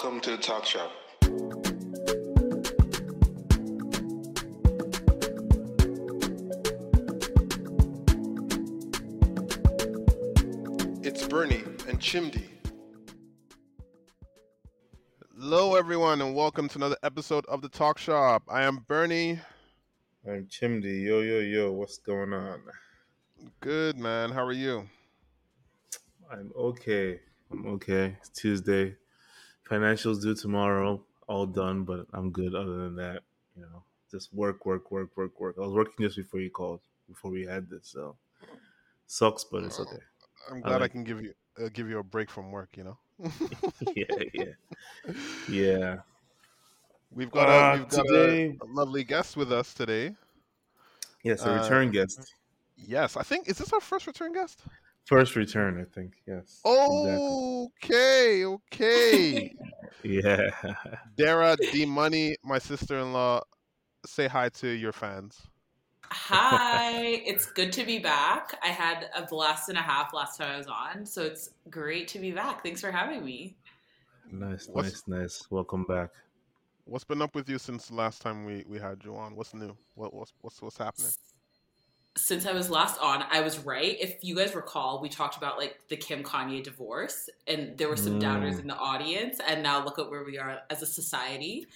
[0.00, 0.92] Welcome to the Talk Shop.
[11.02, 12.44] It's Bernie and Chimdi.
[15.36, 18.44] Hello, everyone, and welcome to another episode of the Talk Shop.
[18.48, 19.40] I am Bernie.
[20.24, 21.06] I'm Chimdi.
[21.06, 21.72] Yo, yo, yo.
[21.72, 22.60] What's going on?
[23.58, 24.30] Good, man.
[24.30, 24.88] How are you?
[26.30, 27.18] I'm okay.
[27.50, 28.16] I'm okay.
[28.20, 28.94] It's Tuesday.
[29.70, 31.02] Financials due tomorrow.
[31.26, 32.54] All done, but I'm good.
[32.54, 33.22] Other than that,
[33.54, 35.56] you know, just work, work, work, work, work.
[35.58, 38.16] I was working just before you called, before we had this, so
[39.06, 39.98] sucks, but it's okay.
[40.50, 42.70] I'm glad I, like- can give you uh, give you a break from work.
[42.78, 42.98] You know,
[43.94, 44.44] yeah, yeah,
[45.50, 45.96] yeah.
[47.12, 50.14] we've got Uh, a we've got today- a, a lovely guest with us today.
[51.24, 52.32] Yes, a Uh, return guest.
[52.76, 54.62] Yes, I think is this our first return guest?
[55.08, 56.12] First return, I think.
[56.26, 56.60] Yes.
[56.66, 59.54] Okay, okay.
[60.04, 60.50] Yeah.
[61.16, 63.40] Dera D Money, my sister-in-law.
[64.06, 65.48] Say hi to your fans.
[66.04, 68.56] Hi, it's good to be back.
[68.62, 72.06] I had a blast and a half last time I was on, so it's great
[72.08, 72.62] to be back.
[72.62, 73.56] Thanks for having me.
[74.30, 75.50] nice, What's- nice, nice.
[75.50, 76.10] Welcome back.
[76.84, 79.34] What's been up with you since the last time we, we had you on?
[79.36, 79.74] What's new?
[79.94, 81.10] What what's what's what's happening?
[82.18, 83.96] Since I was last on, I was right.
[84.00, 87.96] If you guys recall, we talked about like the Kim Kanye divorce, and there were
[87.96, 88.60] some doubters Mm.
[88.62, 91.66] in the audience, and now look at where we are as a society.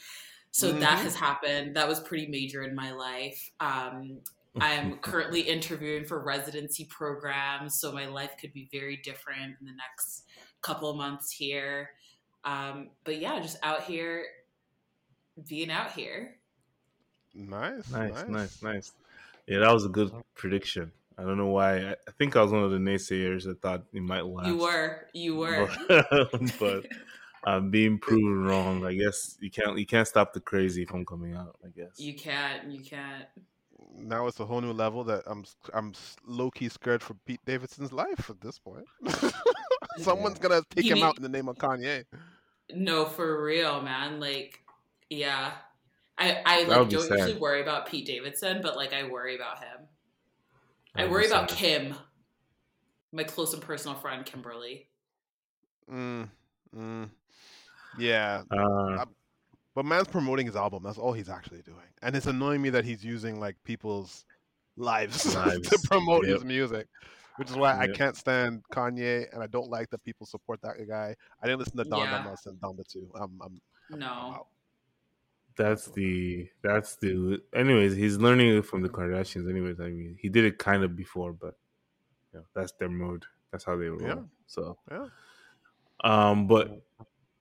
[0.51, 0.81] So Mhm.
[0.81, 1.77] that has happened.
[1.77, 3.51] That was pretty major in my life.
[3.61, 4.21] Um,
[4.61, 9.67] I am currently interviewing for residency programs, so my life could be very different in
[9.67, 10.25] the next
[10.61, 11.91] couple of months here.
[12.45, 14.27] Um, but yeah, just out here,
[15.49, 16.37] being out here.
[17.33, 18.93] Nice, Nice, nice, nice.
[19.47, 20.93] Yeah, that was a good prediction.
[21.19, 21.79] I don't know why.
[21.79, 24.49] I, I think I was one of the naysayers that thought it might last.
[24.49, 25.69] You were, you were.
[25.89, 26.09] but,
[26.59, 26.87] but
[27.45, 28.85] I'm uh, being proven wrong.
[28.87, 31.57] I guess you can't you can't stop the crazy from coming out.
[31.65, 31.99] I guess.
[31.99, 33.27] you can't, you can't.
[33.95, 35.45] Now it's a whole new level that I'm
[35.75, 35.93] I'm
[36.27, 38.87] low key scared for Pete Davidson's life at this point.
[39.99, 42.05] Someone's gonna take You him mean- out in the name of Kanye.
[42.75, 44.19] No, for real, man.
[44.19, 44.61] Like,
[45.11, 45.53] yeah.
[46.23, 49.89] I, I like don't usually worry about Pete Davidson, but like I worry about him.
[50.95, 51.59] I That would worry about sad.
[51.59, 51.95] Kim,
[53.13, 54.89] my close and personal friend Kimberly.
[55.91, 56.29] Mm,
[56.77, 57.11] mm.
[57.99, 59.05] Yeah, Uh,
[59.75, 60.83] but man's promoting his album.
[60.83, 64.25] That's all he's actually doing, and it's annoying me that he's using like people's
[64.77, 66.35] lives, to promote Yep.
[66.37, 66.87] his music.
[67.37, 70.75] Which is why I can't stand Kanye, and I don't like that people support that
[70.87, 71.17] guy.
[71.43, 71.99] I didn't listen to Donda.
[71.99, 72.17] Yeah.
[72.19, 73.11] I'm not listening to Donda two.
[73.15, 73.61] I'm, I'm,
[73.91, 74.07] I'm No.
[74.07, 74.47] out.
[75.57, 77.43] That's the that's the.
[77.55, 79.49] Anyways, he's learning it from the Kardashians.
[79.51, 81.57] Anyways, I mean, he did it kind of before, but
[82.33, 83.25] you know, that's their mode.
[83.51, 84.01] That's how they roll.
[84.09, 84.23] Yeah.
[84.47, 85.09] So, Yeah.
[86.05, 86.83] um, but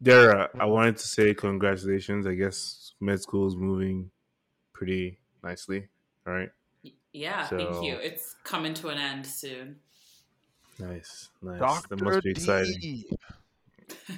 [0.01, 2.27] Dera, I wanted to say congratulations.
[2.27, 4.11] I guess med school is moving
[4.73, 5.88] pretty nicely.
[6.28, 6.49] All right.
[6.83, 7.95] Y- Yeah, thank you.
[7.95, 9.79] It's coming to an end soon.
[10.79, 11.59] Nice, nice.
[11.59, 12.78] Doctor that must be exciting.
[12.81, 13.09] D.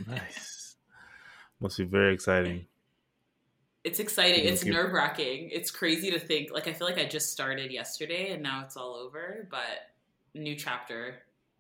[0.08, 0.76] Nice.
[1.60, 2.68] Must be very exciting.
[3.84, 4.46] It's exciting.
[4.46, 5.50] It's nerve wracking.
[5.52, 6.52] It's crazy to think.
[6.52, 9.48] Like I feel like I just started yesterday and now it's all over.
[9.52, 9.92] But
[10.34, 11.16] new chapter,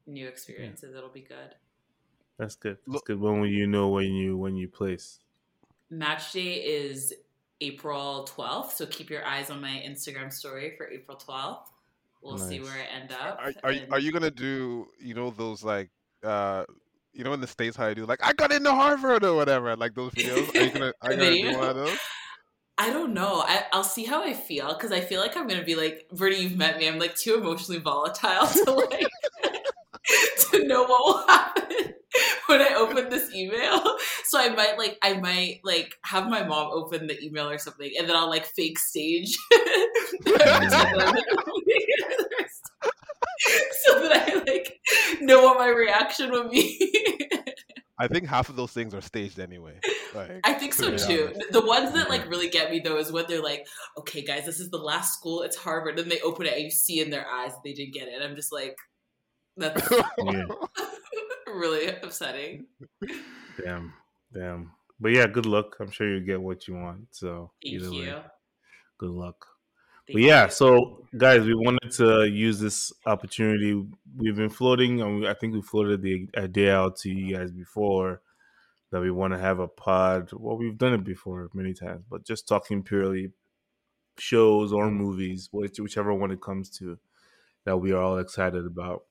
[0.07, 0.95] new experiences.
[0.95, 1.56] It'll be good.
[2.39, 2.78] That's good.
[2.88, 3.19] That's good.
[3.19, 5.19] When will you know when you when you place?
[5.89, 7.13] Match day is
[7.62, 8.75] April twelfth.
[8.78, 11.69] So keep your eyes on my Instagram story for April twelfth.
[12.22, 13.38] We'll see where I end up.
[13.41, 15.89] Are, are, you- and- are you gonna do you know those like
[16.23, 16.63] uh
[17.13, 19.75] you know in the states how you do like I got into Harvard or whatever
[19.75, 20.56] like those videos?
[20.56, 22.00] Are you gonna are you gonna do one of those?
[22.78, 23.44] I don't know.
[23.46, 26.41] I, I'll see how I feel because I feel like I'm gonna be like, Bernie,
[26.41, 26.88] you've met me.
[26.88, 29.07] I'm like too emotionally volatile to like
[30.51, 31.94] to know what will happen
[32.47, 33.97] when I open this email.
[34.25, 37.91] So I might like I might like have my mom open the email or something,
[37.97, 39.38] and then I'll like fake stage
[43.85, 44.79] so that I like
[45.21, 46.91] know what my reaction would be.
[47.99, 49.79] I think half of those things are staged anyway.
[50.15, 51.31] Like, I think so to too.
[51.35, 51.51] honest.
[51.51, 53.65] The ones that like really get me though is when they're like,
[54.00, 55.44] "Okay, guys, this is the last school.
[55.44, 57.94] It's Harvard," and they open it and you see in their eyes that they didn't
[57.94, 58.21] get it.
[58.21, 58.75] I'm just like,
[59.57, 59.89] that's
[60.23, 60.45] Yeah.
[61.47, 62.65] really upsetting.
[63.63, 63.94] Damn,
[64.33, 64.71] damn.
[65.00, 65.75] But yeah, good luck.
[65.79, 67.07] I'm sure you get what you want.
[67.12, 68.01] So Thank either you.
[68.13, 68.21] way,
[69.00, 69.45] good luck.
[70.07, 73.73] But yeah, so guys, we wanted to use this opportunity.
[74.17, 78.21] We've been floating, and I think we floated the idea out to you guys before
[78.91, 80.29] that we want to have a pod.
[80.33, 83.31] Well, we've done it before many times, but just talking purely
[84.19, 86.99] shows or movies, which, whichever one it comes to,
[87.65, 89.06] that we are all excited about.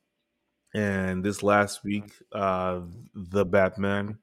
[0.75, 2.81] And this last week, uh,
[3.15, 4.19] the Batman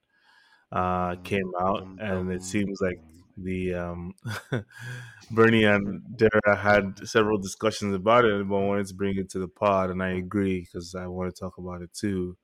[0.72, 3.01] uh, came out, and it seems like
[3.44, 4.15] the um,
[5.31, 9.47] Bernie and Dera had several discussions about it, but wanted to bring it to the
[9.47, 12.38] pod, and I agree because I want to talk about it too.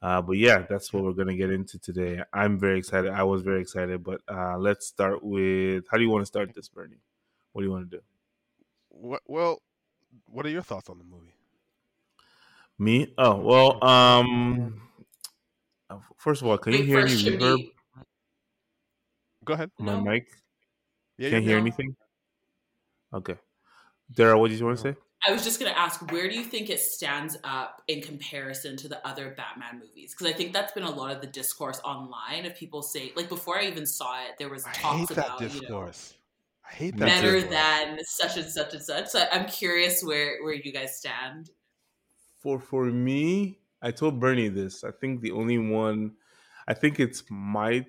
[0.00, 2.22] Uh, but yeah, that's what we're gonna get into today.
[2.32, 3.10] I'm very excited.
[3.10, 6.54] I was very excited, but uh, let's start with how do you want to start
[6.54, 7.00] this, Bernie?
[7.52, 8.02] What do you want to do?
[8.90, 9.62] What, well,
[10.26, 11.34] what are your thoughts on the movie?
[12.78, 13.12] Me?
[13.18, 13.84] Oh well.
[13.84, 14.82] Um.
[15.90, 17.38] uh, First of all, can you hear for any Chimdi.
[17.38, 17.70] reverb
[19.48, 19.70] Go ahead.
[19.78, 20.02] my No.
[20.02, 20.28] mic?
[21.16, 21.62] Yeah, Can't you're hear No.
[21.62, 21.96] anything.
[23.14, 23.36] Okay,
[24.12, 24.96] Dera, what did you want to say?
[25.26, 28.88] I was just gonna ask, where do you think it stands up in comparison to
[28.88, 30.12] the other Batman movies?
[30.14, 33.28] Because I think that's been a lot of the discourse online of people saying, like
[33.30, 36.14] before I even saw it, there was I talks hate that about you know discourse.
[36.70, 37.54] I hate Me that better discourse.
[37.54, 39.06] than such and such and such.
[39.08, 41.50] So I'm curious where where you guys stand.
[42.40, 44.84] For for me, I told Bernie this.
[44.84, 46.12] I think the only one,
[46.68, 47.86] I think it's my,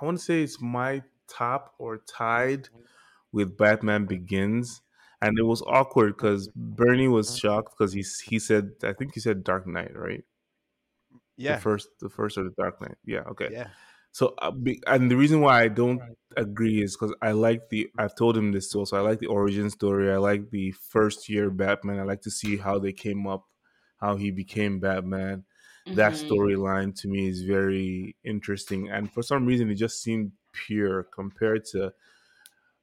[0.00, 2.80] I want to say it's my top or tied mm-hmm.
[3.32, 4.82] with Batman Begins,
[5.22, 6.74] and it was awkward because mm-hmm.
[6.74, 7.38] Bernie was mm-hmm.
[7.38, 10.24] shocked because he he said I think he said Dark Knight right
[11.36, 11.56] Yeah.
[11.56, 13.68] the first the first of the Dark Knight yeah okay Yeah.
[14.16, 14.50] So, uh,
[14.86, 16.00] and the reason why I don't
[16.38, 17.86] agree is because I like the.
[17.98, 18.86] I've told him this too.
[18.86, 20.10] So I like the origin story.
[20.10, 22.00] I like the first year Batman.
[22.00, 23.44] I like to see how they came up,
[24.00, 25.44] how he became Batman.
[25.92, 26.26] That Mhm.
[26.30, 31.64] storyline to me is very interesting, and for some reason, it just seemed pure compared
[31.66, 31.94] to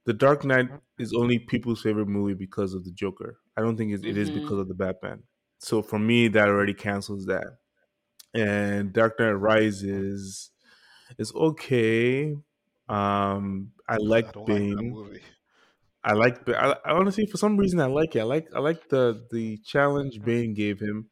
[0.05, 0.69] the Dark Knight.
[0.99, 3.39] Is only people's favorite movie because of the Joker.
[3.57, 4.31] I don't think it, it is Mhm.
[4.31, 5.23] because of the Batman.
[5.59, 7.59] So for me, that already cancels that.
[8.33, 10.51] And Dark Knight Rises
[11.17, 12.37] is okay.
[12.89, 14.97] Um, I like I don't like that Bane.
[14.97, 15.23] movie.
[16.03, 16.45] I like.
[16.45, 18.19] Ba- I, I honestly, for some reason, I like it.
[18.19, 18.53] I like.
[18.53, 21.09] I like the the challenge Bane gave him,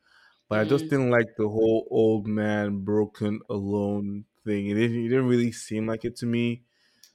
[0.51, 0.89] but I just Mhm.
[0.89, 4.67] didn't like the whole old man broken alone thing.
[4.67, 5.05] It didn't.
[5.05, 6.63] It didn't really seem like it to me.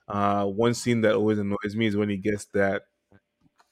[0.08, 2.84] Uh, one scene that always annoys me is when he gets that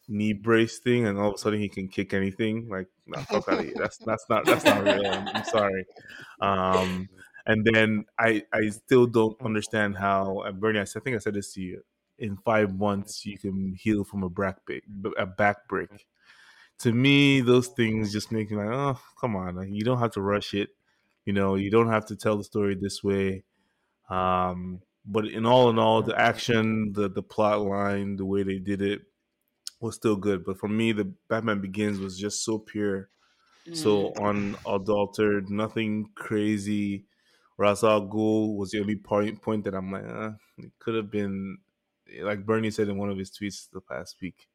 [0.08, 2.68] knee brace thing, and all of a sudden he can kick anything.
[2.68, 3.74] Like, nah, fuck out of here.
[3.78, 5.10] That's that's not that's not real.
[5.10, 5.86] I'm, I'm sorry.
[6.40, 7.08] Um,
[7.46, 10.80] and then I I still don't understand how uh, Bernie.
[10.80, 11.84] I think I said this to you.
[12.18, 14.84] In five months, you can heal from a back break.
[15.18, 16.06] A back break.
[16.80, 19.56] To me, those things just make me like, oh, come on.
[19.56, 20.70] Like, you don't have to rush it.
[21.24, 23.44] You know, you don't have to tell the story this way.
[24.10, 28.58] Um, but in all in all, the action, the the plot line, the way they
[28.58, 29.02] did it
[29.80, 30.44] was still good.
[30.44, 33.10] But for me, the Batman Begins was just so pure,
[33.72, 34.56] so Mm.
[34.64, 37.06] unadulterated, nothing crazy.
[37.58, 41.10] Ra's al Ghul was the only point point that I'm like, uh, it could have
[41.10, 41.58] been
[42.20, 44.48] like Bernie said in one of his tweets the past week.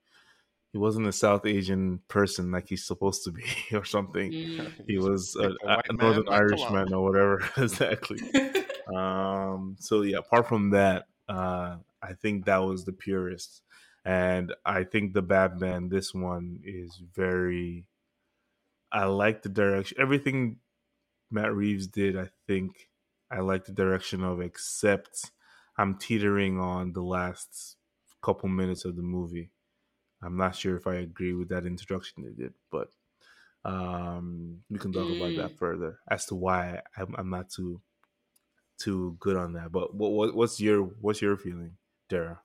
[0.72, 3.44] He wasn't a South Asian person like he's supposed to be,
[3.74, 4.32] or something.
[4.32, 4.72] Mm.
[4.88, 7.50] He was a, a a white man, Northern Irishman or whatever.
[7.58, 8.20] exactly.
[8.90, 13.62] Um, so yeah, apart from that, uh, I think that was the purest,
[14.04, 17.86] and I think the Batman, this one is very.
[18.92, 20.00] I like the direction.
[20.02, 20.58] Everything
[21.30, 22.90] Matt Reeves did, I think
[23.32, 25.32] I like the direction of, except
[25.78, 27.78] I'm teetering on the last
[28.22, 29.52] couple minutes of the movie.
[30.22, 32.90] I'm not sure if I agree with that introduction they did, but
[33.66, 37.82] um, we can talk about that further as to why I'm, I'm not too
[38.78, 39.72] too good on that.
[39.72, 41.78] But what, what what's your what's your feeling,
[42.08, 42.40] Dera?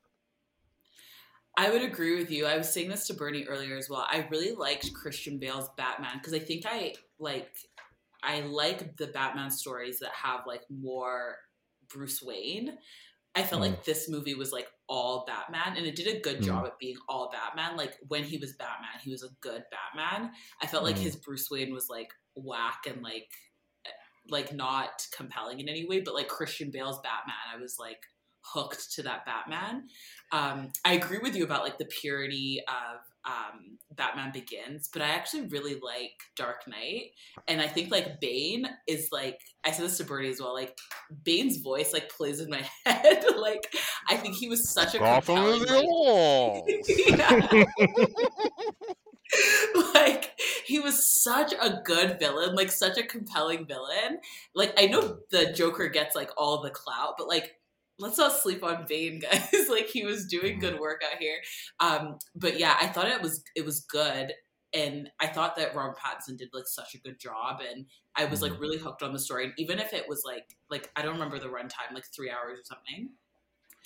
[1.57, 2.47] I would agree with you.
[2.47, 4.05] I was saying this to Bernie earlier as well.
[4.09, 7.55] I really liked Christian Bale's Batman because I think I like
[8.23, 11.37] I like the Batman stories that have like more
[11.89, 12.77] Bruce Wayne.
[13.37, 13.71] I felt Mm.
[13.71, 16.45] like this movie was like all Batman and it did a good Mm.
[16.45, 17.77] job at being all Batman.
[17.77, 20.33] Like when he was Batman, he was a good Batman.
[20.61, 21.03] I felt like Mm.
[21.03, 23.31] his Bruce Wayne was like whack and like
[24.31, 28.01] like not compelling in any way, but like Christian Bale's Batman, I was like
[28.41, 29.89] hooked to that Batman.
[30.33, 35.09] Um, I agree with you about like the purity of um, Batman Begins, but I
[35.11, 37.11] actually really like Dark Knight,
[37.49, 40.55] and I think like Bane is like I said this to Bernie as well.
[40.55, 40.77] Like
[41.25, 43.25] Bane's voice like plays in my head.
[43.37, 43.75] like
[44.09, 45.65] I think he was such a compelling.
[45.65, 45.85] like-
[49.95, 50.31] like
[50.67, 54.19] he was such a good villain, like such a compelling villain.
[54.55, 57.57] Like I know the Joker gets like all the clout, but like
[57.99, 59.69] let's not sleep on Bane, guys.
[59.71, 61.37] like he was doing good work out here.
[61.81, 64.33] Um, but yeah, I thought it was it was good.
[64.73, 67.87] And I thought that Robert Pattinson did like such a good job, and
[68.17, 69.45] I was like really hooked on the story.
[69.45, 72.59] And even if it was like like I don't remember the runtime, like three hours
[72.59, 73.11] or something,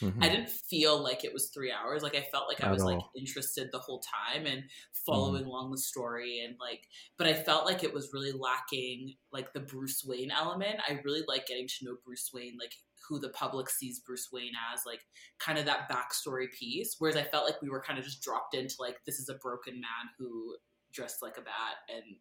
[0.00, 0.24] Mhm.
[0.24, 2.02] I didn't feel like it was three hours.
[2.02, 4.62] Like I felt like I At was like interested the whole time and
[4.92, 6.86] following along the story and like
[7.16, 10.76] but I felt like it was really lacking like the Bruce Wayne element.
[10.88, 12.74] I really like getting to know Bruce Wayne, like
[13.08, 15.00] who the public sees Bruce Wayne as, like
[15.38, 16.96] kind of that backstory piece.
[16.98, 19.34] Whereas I felt like we were kind of just dropped into like this is a
[19.34, 20.56] broken man who
[20.92, 22.16] dressed like a bat and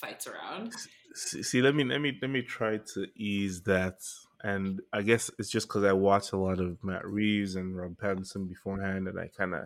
[0.00, 0.72] fights around.
[1.14, 3.98] see, see, let me let me let me try to ease that
[4.42, 7.96] and i guess it's just because i watched a lot of matt reeves and rob
[7.96, 9.64] pattinson beforehand and i kind of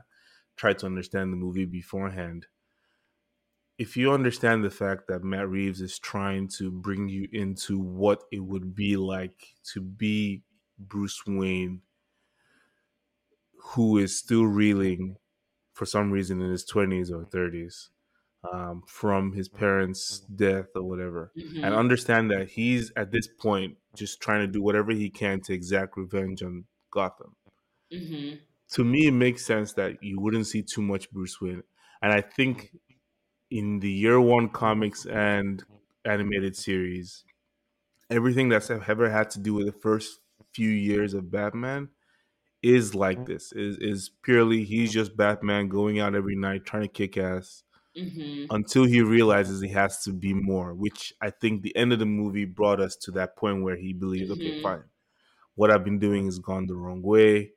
[0.57, 2.47] tried to understand the movie beforehand
[3.79, 8.23] if you understand the fact that matt reeves is trying to bring you into what
[8.31, 10.43] it would be like to be
[10.81, 11.83] bruce wayne
[13.75, 15.17] who is still reeling
[15.73, 17.91] for some reason in his 20s or 30s
[18.53, 21.63] um, from his parents' death or whatever, Mhm.
[21.63, 25.53] and understand that he's at this point just trying to do whatever he can to
[25.55, 27.37] exact revenge on Gotham.
[27.91, 28.41] Mhm.
[28.73, 31.63] To me, it makes sense that you wouldn't see too much Bruce Wayne,
[32.03, 32.77] and I think
[33.51, 35.65] in the year one comics and
[36.05, 37.25] animated series,
[38.11, 40.21] everything that's ever had to do with the first
[40.61, 41.88] few years of Batman
[42.62, 43.52] is like this.
[43.52, 47.64] Is is purely he's just Batman going out every night trying to kick ass
[47.95, 48.40] Mhm.
[48.50, 52.07] until he realizes he has to be more, which I think the end of the
[52.07, 54.61] movie brought us to that point where he believes, okay, Mhm.
[54.62, 54.85] fine,
[55.57, 57.52] what I've been doing has gone the wrong way.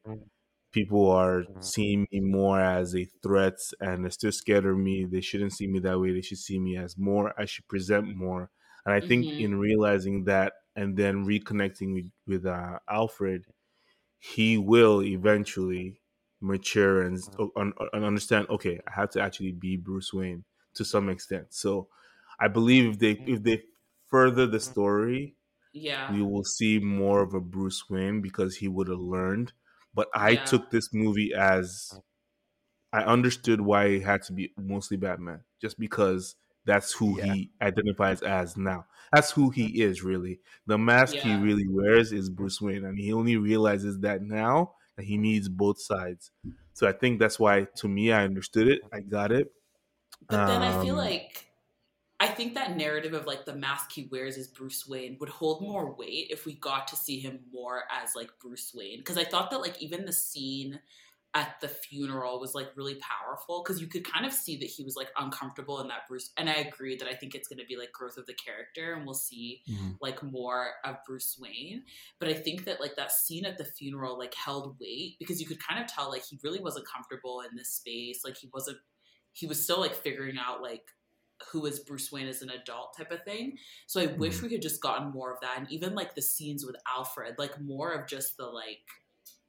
[0.72, 5.06] People are seeing me more as a threat and they're still scared of me.
[5.06, 6.14] They shouldn't see me that way.
[6.14, 7.34] They should see me as more.
[7.40, 8.52] I should present more.
[8.86, 9.40] And I think Mhm.
[9.40, 13.46] in realizing that and then reconnecting with, with uh, Alfred,
[14.20, 16.02] he will eventually
[16.42, 17.20] mature and,
[17.56, 17.88] and mm.
[17.94, 18.48] and understand.
[18.50, 20.44] Okay, I have to actually be Bruce Wayne
[20.76, 21.48] to some extent.
[21.54, 21.88] So,
[22.40, 23.30] I believe if they mm.
[23.30, 23.64] if they
[24.10, 24.62] further the mm.
[24.72, 25.36] story,
[25.74, 26.12] Yeah.
[26.12, 29.54] we will see more of a Bruce Wayne because he would have learned.
[29.94, 30.44] But I Yeah.
[30.46, 31.94] took this movie as
[32.92, 37.34] I understood why it had to be mostly Batman, just because that's who Yeah.
[37.34, 38.86] he identifies as now.
[39.12, 40.40] That's who he is really.
[40.66, 45.06] The mask he really wears is Bruce Wayne, and he only realizes that now that
[45.06, 46.32] he needs both sides.
[46.74, 48.82] So I think that's why, to me, I understood it.
[48.92, 49.54] I got it.
[50.30, 51.48] But then I feel Um, like
[52.20, 55.62] I think that narrative of like the mask he wears is Bruce Wayne would hold
[55.62, 59.00] more weight if we got to see him more as like Bruce Wayne.
[59.00, 60.80] Because I thought that like even the scene
[61.36, 64.84] at the funeral was like really powerful because you could kind of see that he
[64.84, 66.32] was like uncomfortable in that Bruce.
[66.38, 68.94] And I agree that I think it's going to be like growth of the character
[68.94, 69.98] and we'll see Mhm.
[70.00, 71.86] like more of Bruce Wayne.
[72.20, 75.48] But I think that like that scene at the funeral like held weight because you
[75.48, 78.24] could kind of tell like he really wasn't comfortable in this space.
[78.24, 78.78] Like he wasn't
[79.32, 80.84] he was still like figuring out like
[81.52, 83.58] who is Bruce Wayne as an adult type of thing.
[83.88, 84.44] So I wish Mhm.
[84.44, 87.60] we could just gotten more of that and even like the scenes with Alfred, like
[87.60, 88.88] more of just the like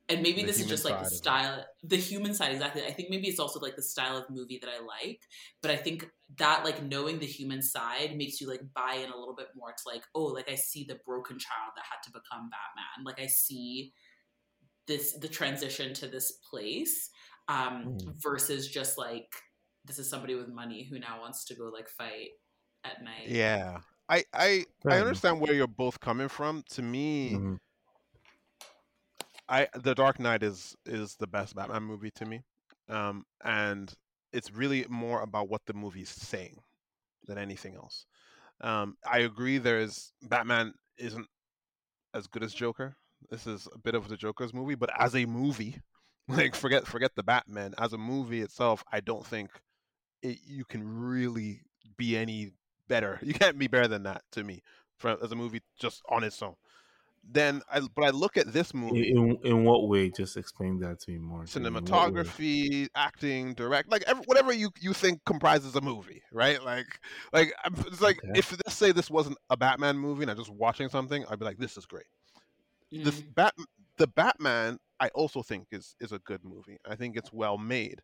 [0.09, 1.25] and maybe The this is just like the side of it.
[1.27, 2.85] style the human side exactly.
[2.85, 5.23] I think maybe it's also like the style of movie that I like,
[5.63, 9.17] but I think that like knowing the human side makes you like buy in a
[9.17, 12.11] little bit more to like oh like I see the broken child that had to
[12.11, 13.05] become Batman.
[13.05, 13.95] Like I see
[14.87, 17.11] this the transition to this place
[17.49, 18.15] um Mm.
[18.23, 19.35] versus just like
[19.85, 22.31] this is somebody with money who now wants to go like fight
[22.85, 23.37] at night.
[23.37, 23.81] Yeah.
[24.09, 26.63] I I Fair I understand where you're both coming from.
[26.71, 27.59] To me, Mhm.
[29.49, 32.43] I The Dark Knight is is the best Batman movie to me.
[32.89, 33.93] Um and
[34.33, 36.59] it's really more about what the movie's saying
[37.27, 38.07] than anything else.
[38.61, 41.29] Um I agree there's Batman isn't
[42.15, 42.97] as good as Joker.
[43.31, 45.79] This is a bit of the Joker's movie, but as a movie,
[46.29, 49.51] like forget forget the Batman, as a movie itself, I don't think
[50.23, 51.63] it, you can really
[51.97, 52.53] be any
[52.89, 53.19] better.
[53.25, 54.63] You can't be better than that to me
[54.99, 56.57] for as a movie just on its own.
[57.29, 60.11] Then I but I look at this movie In, in what way?
[60.11, 61.51] Just explain that to me more.
[61.57, 62.33] In what way?
[62.33, 66.63] cinematography, acting, direct, like ev whatever you you think comprises a movie, right?
[66.63, 66.99] Like,
[67.33, 67.53] like
[67.87, 68.35] it's like Okay.
[68.35, 71.45] if let's say this wasn't a Batman movie and I'm just watching something, I'd be
[71.45, 72.07] like, this is great.
[73.03, 73.35] This Mm.
[73.35, 73.55] Bat,
[73.99, 76.79] the Batman, I also think is is a good movie.
[76.87, 78.01] I think it's well made.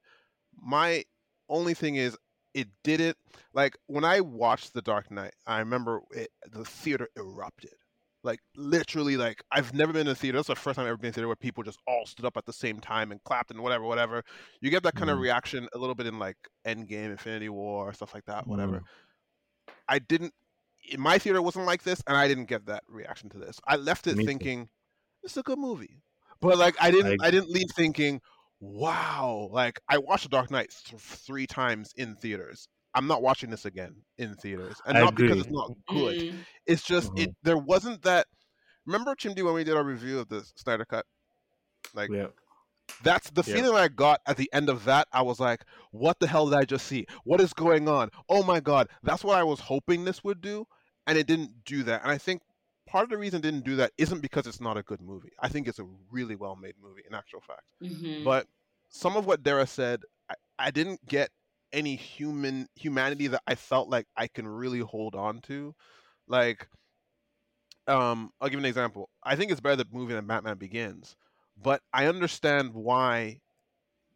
[0.56, 1.04] My
[1.48, 2.16] only thing is
[2.54, 3.16] it did it
[3.54, 5.34] like when I watched The Dark Knight.
[5.46, 7.74] I remember it, the theater erupted.
[8.22, 10.38] Like literally, like I've never been in a theater.
[10.38, 12.26] That's the first time I've ever been in a theater where people just all stood
[12.26, 14.22] up at the same time and clapped and whatever, whatever.
[14.60, 15.20] You get that kind of Mhm.
[15.20, 16.36] reaction a little bit in like
[16.66, 18.82] Endgame, Infinity War, stuff like that, whatever.
[18.82, 18.86] Mhm.
[19.88, 20.34] I didn't.
[20.88, 23.60] In my theater, wasn't like this, and I didn't get that reaction to this.
[23.66, 24.28] I left it Me too.
[24.28, 24.68] thinking,
[25.24, 26.02] "It's a good movie,"
[26.40, 27.16] but like I didn't.
[27.20, 27.32] I, agree.
[27.32, 28.22] didn't leave thinking,
[28.60, 32.68] "Wow!" Like I watched The Dark Knight th- three times in theaters.
[32.94, 36.16] I'm not watching this again in theaters, and I not because it's not good.
[36.20, 36.34] Mm.
[36.66, 37.20] It's just Mhm.
[37.28, 37.36] it.
[37.42, 38.26] There wasn't that.
[38.86, 41.06] Remember Chimdi when we did our review of the Snyder Cut?
[41.94, 42.28] Like Yeah.
[43.02, 43.54] that's the Yeah.
[43.54, 45.06] feeling I got at the end of that.
[45.12, 47.06] I was like, what the hell did I just see?
[47.24, 48.10] What is going on?
[48.28, 48.88] Oh my god.
[49.02, 50.66] That's what I was hoping this would do,
[51.06, 52.02] and it didn't do that.
[52.02, 52.42] And I think
[52.86, 55.30] part of the reason it didn't do that isn't because it's not a good movie.
[55.38, 57.62] I think it's a really well made movie in actual fact.
[57.80, 58.24] Mhm.
[58.24, 58.48] But
[58.88, 61.30] some of what Dera said, I, I didn't get
[61.72, 65.74] any human humanity that I felt like I can really hold on to.
[66.28, 66.68] Like,
[67.86, 69.10] um, I'll give an example.
[69.22, 71.16] I think it's better the movie than Batman Begins,
[71.60, 73.40] but I understand why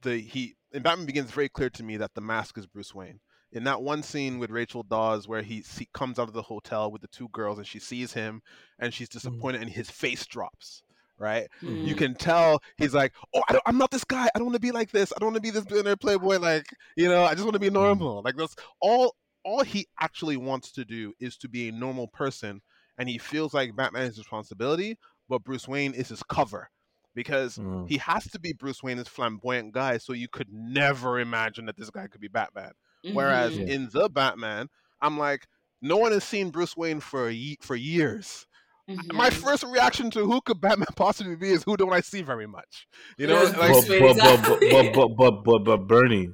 [0.03, 1.27] the he in Batman Begins.
[1.27, 3.21] It's very clear to me that the mask is Bruce Wayne.
[3.51, 7.03] In that one scene with Rachel Dawes, where he comes out of the hotel with
[7.03, 8.43] the two girls and she sees him
[8.79, 10.84] and she's disappointed and his face drops,
[11.19, 11.49] right?
[11.63, 11.99] you Mhm.
[11.99, 14.27] can tell he's like, oh, I don't, I'm not this guy.
[14.35, 15.13] I don't want to be like this.
[15.15, 16.39] I don't want to be this billionaire playboy.
[16.39, 16.67] Like,
[16.97, 18.23] you know, I just want to be normal.
[18.25, 19.15] Like that's all.
[19.47, 22.63] All he actually wants to do is to be a normal person,
[22.97, 24.97] and he feels like Batman is his responsibility,
[25.29, 26.71] but Bruce Wayne is his cover,
[27.15, 27.87] because Mm.
[27.87, 29.99] he has to be Bruce Wayne, this flamboyant guy.
[29.99, 32.73] So you could never imagine that this guy could be Batman.
[33.13, 33.69] Whereas Mhm.
[33.69, 33.75] Yeah.
[33.75, 34.71] in the Batman,
[35.03, 35.47] I'm like,
[35.83, 38.47] no one has seen Bruce Wayne for ye- for years
[38.89, 39.33] my Mhm.
[39.33, 42.87] first reaction to who could Batman possibly be is who don't I see very much.
[43.19, 46.31] You know, It like but, Wayne, but, but, but, but, but, but, but Bernie,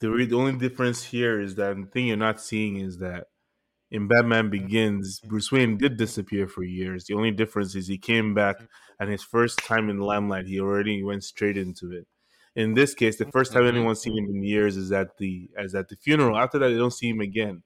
[0.00, 3.24] the, re- the only difference here is that the thing you're not seeing is that
[3.90, 7.06] in Batman Begins, Bruce Wayne did disappear for years.
[7.06, 8.56] The only difference is he came back,
[9.00, 12.06] and his first time in the limelight, he already went straight into it.
[12.54, 13.68] In this case, the first time Mhm.
[13.68, 16.36] anyone's seen him in years is at the as at the funeral.
[16.36, 17.62] After that, they don't see him again.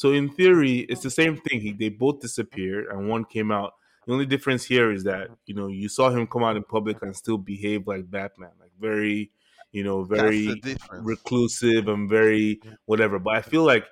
[0.00, 1.60] So in theory, it's the same thing.
[1.60, 3.74] He, they both disappeared, and one came out.
[4.06, 7.02] The only difference here is that you know you saw him come out in public
[7.02, 9.30] and still behave like Batman, like very,
[9.72, 10.64] you know, very
[10.96, 13.18] reclusive and very whatever.
[13.18, 13.86] But I feel like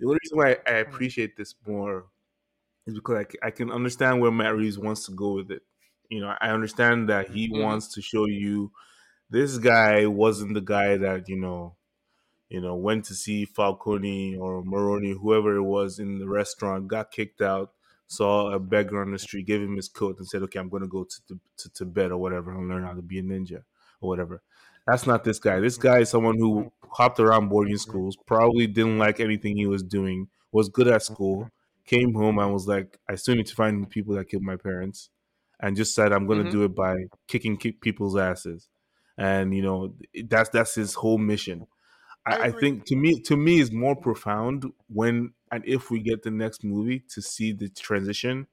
[0.00, 2.06] the only reason why I appreciate this more
[2.86, 5.62] is because I can understand where Matt Reeves wants to go with it.
[6.10, 7.60] You know, I understand that he Mhm.
[7.60, 8.72] wants to show you
[9.30, 11.76] this guy wasn't the guy that you know,
[12.52, 17.10] you know, went to see Falcone or Maroni, whoever it was in the restaurant, got
[17.10, 17.68] kicked out,
[18.06, 20.82] saw a beggar on the street, gave him his coat, and said, "Okay, I'm going
[20.82, 23.64] to go to, to to Tibet or whatever and learn how to be a ninja
[24.00, 24.42] or whatever."
[24.86, 25.60] That's not this guy.
[25.60, 29.82] This guy is someone who hopped around boarding schools, probably didn't like anything he was
[29.82, 31.50] doing, was good at school,
[31.84, 34.56] came home and was like, I still need to find the people that killed my
[34.56, 35.10] parents,
[35.60, 36.50] and just said, I'm going to Mhm.
[36.50, 36.96] do it by
[37.28, 38.68] kicking kick people's asses.
[39.16, 41.66] And you know that's that's his whole mission.
[42.26, 46.22] I I, think to me to me is more profound when and if we get
[46.22, 48.46] the next movie to see the transition,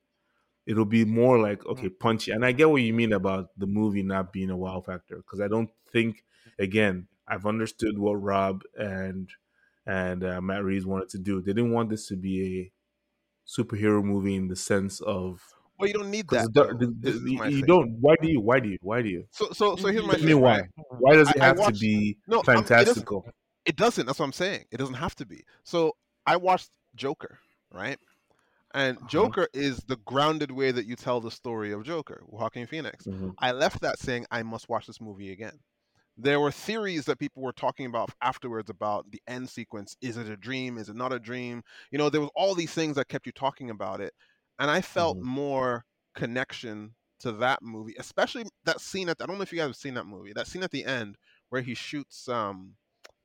[0.65, 2.31] it'll be more like okay punchy.
[2.31, 5.39] And I get what you mean about the movie not being a wow factor because
[5.41, 6.23] I don't think
[6.57, 9.29] again I've understood what Rob and
[9.85, 11.41] and uh, Matt Reeves wanted to do.
[11.41, 12.71] They didn't want this to be a
[13.47, 15.41] superhero movie in the sense of
[15.79, 16.53] Well, you don't need that.
[17.01, 17.65] This is my you thing.
[17.67, 17.97] don't.
[18.01, 18.41] Why do you?
[18.41, 18.77] Why do you?
[18.81, 19.25] Why do you?
[19.31, 20.25] So, so, so here's my thing.
[20.25, 20.63] me why.
[20.99, 23.25] Why does it have watched- to be No, fantastical?
[23.69, 24.07] It doesn't.
[24.07, 24.65] That's what I'm saying.
[24.71, 25.43] It doesn't have to be.
[25.63, 27.39] So I watched Joker,
[27.71, 27.99] right?
[28.73, 29.07] And Uh-huh.
[29.09, 33.07] Joker is the grounded way that you tell the story of Joker, Joaquin Phoenix.
[33.07, 33.35] Mhm.
[33.39, 35.59] I left that saying I must watch this movie again.
[36.17, 39.97] There were theories that people were talking about afterwards about the end sequence.
[40.01, 40.77] Is it a dream?
[40.77, 41.63] Is it not a dream?
[41.91, 44.13] You know, there was all these things that kept you talking about it,
[44.59, 45.23] and I felt Mhm.
[45.23, 49.21] more connection to that movie, especially that scene at.
[49.21, 50.33] I don't know if you guys have seen that movie.
[50.33, 51.17] That scene at the end
[51.49, 52.75] where he shoots um,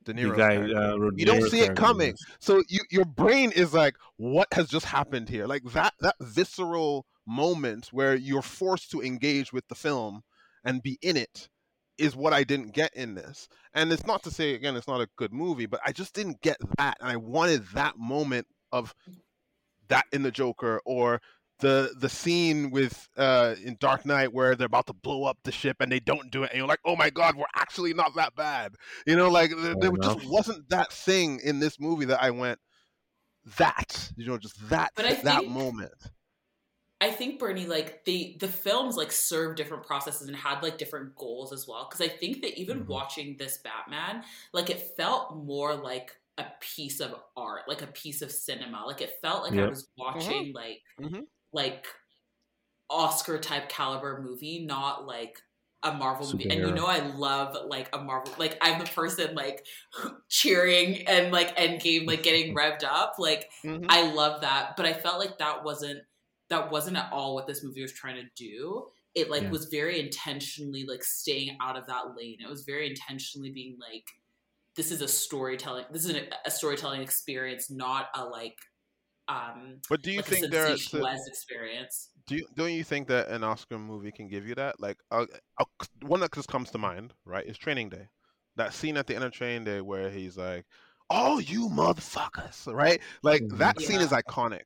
[0.05, 2.15] De The Niro's guy, uh, you don't see it coming.
[2.39, 5.47] so you your brain is like what has just happened here?
[5.47, 10.21] Like that that visceral moment where you're forced to engage with the film
[10.63, 11.49] and be in it
[11.97, 13.47] is what i didn't get in this.
[13.73, 16.41] And it's not to say again it's not a good movie but i just didn't
[16.41, 16.97] get that.
[17.01, 18.93] And i wanted that moment of
[19.87, 21.21] that in the joker or
[21.59, 25.51] the the scene with uh in Dark Knight where they're about to blow up the
[25.51, 28.13] ship and they don't do it and you're like oh my god we're actually not
[28.15, 28.75] that bad
[29.07, 32.59] you know like there, there just wasn't that thing in this movie that I went
[33.57, 35.93] that you know just that But I that think- moment
[37.01, 41.13] I think Bernie, like the the films, like served different processes and had like different
[41.17, 41.85] goals as well.
[41.89, 42.87] Because I think that even Mhm.
[42.87, 48.21] watching this Batman, like it felt more like a piece of art, like a piece
[48.21, 48.85] of cinema.
[48.85, 51.25] Like it felt like I was watching like Mhm.
[51.55, 51.87] Like
[52.89, 55.39] Oscar type caliber movie, not like
[55.81, 56.49] a Marvel movie.
[56.49, 59.65] And you know I love like a Marvel like I'm the person like
[60.29, 63.15] cheering and like Endgame like getting revved up.
[63.17, 63.85] Like Mhm.
[63.89, 65.99] I love that, but I felt like that wasn't
[66.49, 68.87] that wasn't at all what this movie was trying to do.
[69.15, 69.49] It like Yeah.
[69.49, 72.37] was very intentionally like staying out of that lane.
[72.43, 74.03] It was very intentionally being like,
[74.75, 75.85] this is a storytelling.
[75.91, 78.57] This is a, a storytelling experience, not a like,
[79.27, 82.09] um, but do you like think there is to, sensationalized experience.
[82.27, 84.79] do you don't you think that an Oscar movie can give you that?
[84.79, 85.25] Like, uh,
[85.59, 85.65] uh,
[86.01, 88.07] one that just comes to mind, right, is Training Day.
[88.55, 90.65] That scene at the end of Training Day where he's like,
[91.09, 93.01] "Oh, you motherfuckers!" Right?
[93.23, 93.57] Like Mhm.
[93.57, 94.63] that scene is iconic.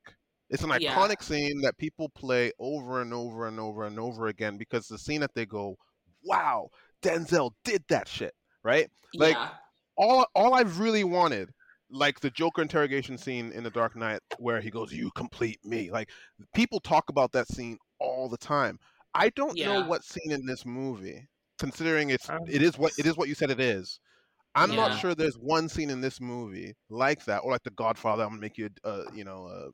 [0.49, 0.95] It's an Yeah.
[0.95, 4.97] iconic scene that people play over and over and over and over again because the
[4.97, 5.77] scene that they go,
[6.23, 6.69] "Wow,
[7.01, 8.89] Denzel did that shit," right?
[9.15, 9.49] Like, yeah.
[9.97, 11.49] all all I've really wanted,
[11.91, 15.91] like the Joker interrogation scene in The Dark Knight, where he goes, "You complete me."
[15.91, 16.10] Like
[16.54, 18.80] people talk about that scene all the time.
[19.13, 19.80] I don't know Yeah.
[19.80, 21.28] what scene in this movie,
[21.60, 23.99] considering it's Um, it is what it is what you said it is.
[24.56, 28.23] I'm not sure there's one scene in this movie like that, or like The Godfather.
[28.23, 29.69] I'm gonna make you, uh, you know, uh,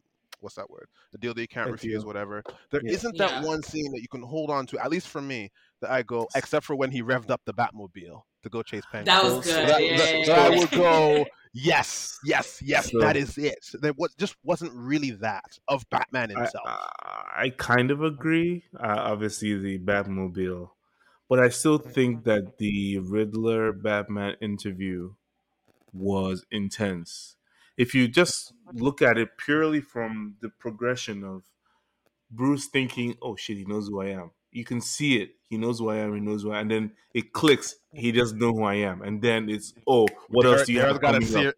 [0.45, 0.87] what's that word?
[1.13, 2.07] A deal that you can't A refuse, deal.
[2.07, 2.41] whatever.
[2.71, 2.97] There Yeah.
[3.03, 3.43] not that Yeah.
[3.45, 6.27] one scene that you can hold on to, at least for me, that I go,
[6.35, 9.05] except for when he revved up the Batmobile to go chase Penguin.
[9.05, 9.53] That was good.
[9.55, 13.37] so that, yeah, that- yeah, that I would go, yes, yes, yes, So- that is
[13.37, 13.65] it.
[13.73, 16.63] There was just wasn't really that of Batman I, himself.
[16.67, 18.63] I, I kind of agree.
[18.79, 20.69] Uh, obviously, the Batmobile,
[21.27, 25.15] but I still think that the Riddler Batman interview
[25.91, 27.35] was intense.
[27.77, 31.43] If you just look at it purely from the progression of
[32.31, 35.31] Bruce thinking, "Oh shit, he knows who I am." You can see it.
[35.49, 36.13] He knows who I am.
[36.13, 36.61] He knows who I am.
[36.61, 37.75] And then it clicks.
[37.91, 39.01] He doesn't know who I am.
[39.01, 41.47] And then it's, "Oh, what else do you Daryl's have got a coming theory.
[41.47, 41.55] up?"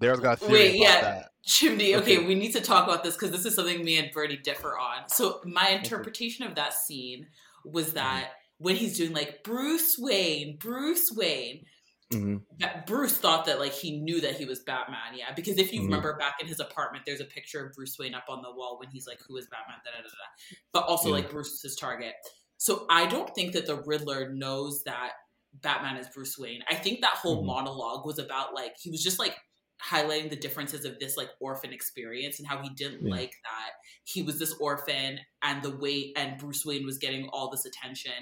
[0.00, 1.00] Daryl's got a theory Wait, about yeah.
[1.00, 1.30] that.
[1.46, 2.26] Chimdi, okay, Okay.
[2.26, 5.08] we need to talk about this because this is something me and Bernie differ on.
[5.08, 7.28] So my interpretation of that scene
[7.64, 7.94] was mm-hmm.
[7.96, 11.64] that when he's doing like Bruce Wayne, Bruce Wayne,
[12.12, 12.44] Mhm.
[12.58, 15.32] that Bruce thought that like he knew that he was Batman, yeah.
[15.32, 15.84] Because if you Mhm.
[15.84, 18.78] remember back in his apartment, there's a picture of Bruce Wayne up on the wall
[18.78, 20.56] when he's like, "Who is Batman?" Da, da, da, da.
[20.72, 21.10] But also Yeah.
[21.10, 22.14] like Bruce is his target.
[22.58, 25.12] So I don't think that the Riddler knows that
[25.54, 26.62] Batman is Bruce Wayne.
[26.68, 27.44] I think that whole Mhm.
[27.44, 29.36] monologue was about like he was just like
[29.84, 33.14] highlighting the differences of this like orphan experience and how he didn't Yeah.
[33.14, 33.70] like that
[34.04, 38.12] he was this orphan and the way and Bruce Wayne was getting all this attention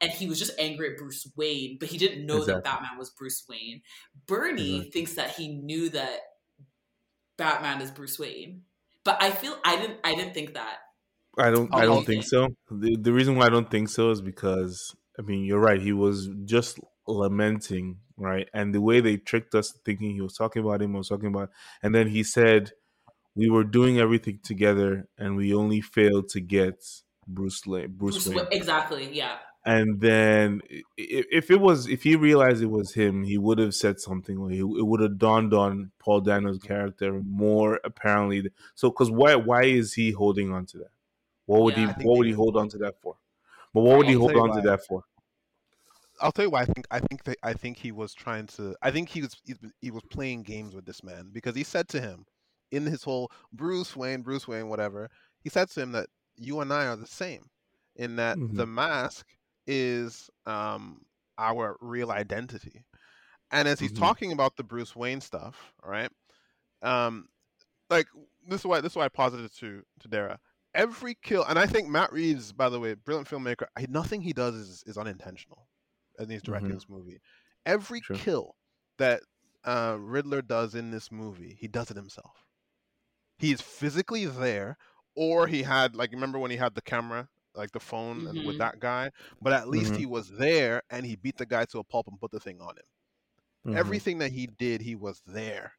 [0.00, 3.10] and he was just angry at Bruce Wayne but he didn't know that Batman was
[3.10, 3.82] Bruce Wayne.
[4.26, 4.90] Bernie Exactly.
[4.90, 6.20] thinks that he knew that
[7.36, 8.62] Batman is Bruce Wayne.
[9.04, 10.76] But I feel I didn't I didn't think that.
[11.38, 11.72] I don't.
[11.72, 12.48] I oh, don't think so.
[12.70, 15.80] The, the reason why I don't think so is because I mean you're right.
[15.80, 18.48] He was just lamenting, right?
[18.54, 21.50] And the way they tricked us thinking he was talking about him, was talking about,
[21.82, 22.72] and then he said
[23.34, 26.84] we were doing everything together, and we only failed to get
[27.26, 28.36] Bruce Lane, Bruce, Bruce Wayne.
[28.36, 29.38] Wayne exactly, yeah.
[29.64, 33.58] And then i- i- if it was, if he realized it was him, he would
[33.58, 34.38] have said something.
[34.38, 38.50] Or he, it would have dawned on Paul Dano's character more apparently.
[38.74, 39.34] So, because why?
[39.36, 40.90] Why is he holding on to that?
[41.46, 41.94] What would Yeah.
[41.98, 42.04] He?
[42.06, 43.16] What would he hold on to that for?
[43.74, 45.04] But what would he hold on to that for?
[46.20, 46.62] I'll tell you why.
[46.62, 48.76] I think I think that I think he was trying to.
[48.82, 49.36] I think he was
[49.80, 52.24] he, was playing games with this man because he said to him
[52.70, 55.08] in his whole Bruce Wayne, Bruce Wayne, whatever.
[55.40, 57.50] He said to him that you and I are the same,
[57.96, 58.48] in that Mhm.
[58.50, 59.26] the mask
[59.66, 61.02] is um
[61.38, 62.84] our real identity.
[63.50, 63.92] And as he's Mhm.
[63.92, 66.10] talking about the Bruce Wayne stuff, right?
[66.82, 67.28] Um,
[67.90, 68.08] like
[68.46, 70.40] this is why this is why I posited to to Dera.
[70.74, 73.66] Every kill, and I think Matt Reeves, by the way, brilliant filmmaker.
[73.76, 75.67] I, nothing he does is is unintentional,
[76.18, 76.76] and he's directing Mhm.
[76.76, 77.20] this movie.
[77.66, 78.16] Every Sure.
[78.18, 78.56] kill
[78.98, 79.22] that
[79.64, 82.44] uh, Riddler does in this movie, he does it himself.
[83.38, 84.76] He's physically there,
[85.14, 88.56] or he had like remember when he had the camera, like the phone, and with
[88.56, 88.58] Mhm.
[88.58, 89.10] that guy.
[89.40, 89.96] But at least Mhm.
[89.96, 92.60] he was there, and he beat the guy to a pulp and put the thing
[92.60, 92.84] on him
[93.64, 93.76] Mhm.
[93.76, 95.74] everything that he did, he was there.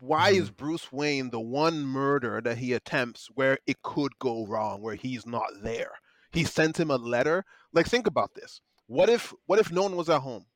[0.00, 0.40] Why Mm-hmm.
[0.40, 4.94] is Bruce Wayne the one murder that he attempts where it could go wrong, where
[4.94, 5.92] he's not there?
[6.32, 7.44] He sent him a letter.
[7.72, 8.60] Like, think about this.
[8.90, 10.46] What if what if no one was at home?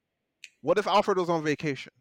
[0.60, 1.92] What if Alfred was on vacation?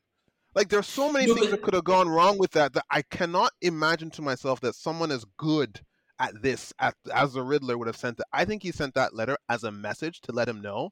[0.56, 2.86] Like, there's so many No, things but- that could have gone wrong with that that
[2.90, 5.82] I cannot imagine to myself that someone as good
[6.18, 8.26] at this at, as the Riddler would have sent it.
[8.34, 10.90] I think he sent that letter as a message to let him know,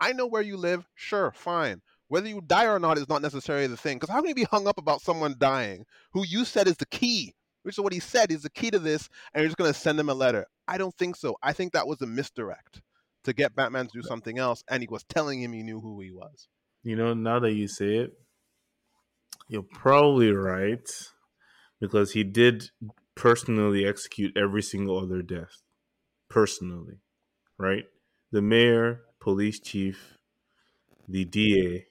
[0.00, 0.88] I know where you live.
[0.96, 1.80] Sure, fine.
[2.08, 3.98] Whether you die or not is not necessarily the thing.
[3.98, 6.86] Because how can you be hung up about someone dying who you said is the
[6.86, 7.36] key?
[7.62, 9.78] Which is what he said is the key to this, and you're just going to
[9.78, 10.44] send him a letter.
[10.66, 11.36] I don't think so.
[11.40, 12.82] I think that was a misdirect
[13.26, 16.00] to get Batman to do something else, and he was telling him he knew who
[16.00, 16.48] he was.
[16.82, 18.12] You know, now that you say it,
[19.48, 20.88] you're probably right
[21.80, 22.70] because he did
[23.16, 25.62] personally execute every single other death.
[26.28, 27.00] Personally,
[27.58, 27.84] right?
[28.30, 30.16] The mayor, police chief,
[31.08, 31.86] the DA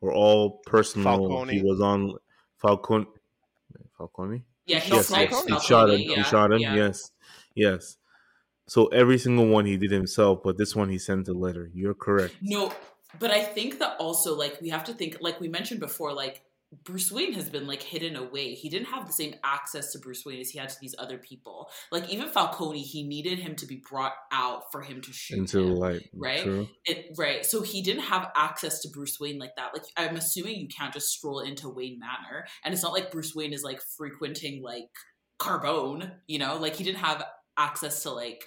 [0.00, 1.44] were all personal.
[1.44, 2.14] He was on
[2.56, 3.06] Falcone.
[3.96, 4.44] Falcone?
[4.66, 5.44] Yeah, he yes, sniped yes.
[5.44, 6.00] He shot him.
[6.00, 6.60] yeah, he shot him.
[6.60, 6.74] yeah.
[6.74, 7.10] Yes,
[7.54, 7.96] yes.
[8.70, 11.72] So every single one he did himself, but this one he sent a letter.
[11.74, 12.36] You're correct.
[12.40, 12.72] No,
[13.18, 16.42] but I think that also like we have to think like we mentioned before like
[16.84, 18.54] Bruce Wayne has been like hidden away.
[18.54, 21.18] He didn't have the same access to Bruce Wayne as he had to these other
[21.18, 21.68] people.
[21.90, 25.56] Like even Falcone, he needed him to be brought out for him to shoot into
[25.56, 26.68] the light, right?
[26.84, 27.44] It, right.
[27.44, 29.72] So he didn't have access to Bruce Wayne like that.
[29.72, 33.34] Like I'm assuming you can't just stroll into Wayne Manor, and it's not like Bruce
[33.34, 34.90] Wayne is like frequenting like
[35.40, 36.12] Carbone.
[36.28, 37.24] You know, like he didn't have
[37.58, 38.44] access to like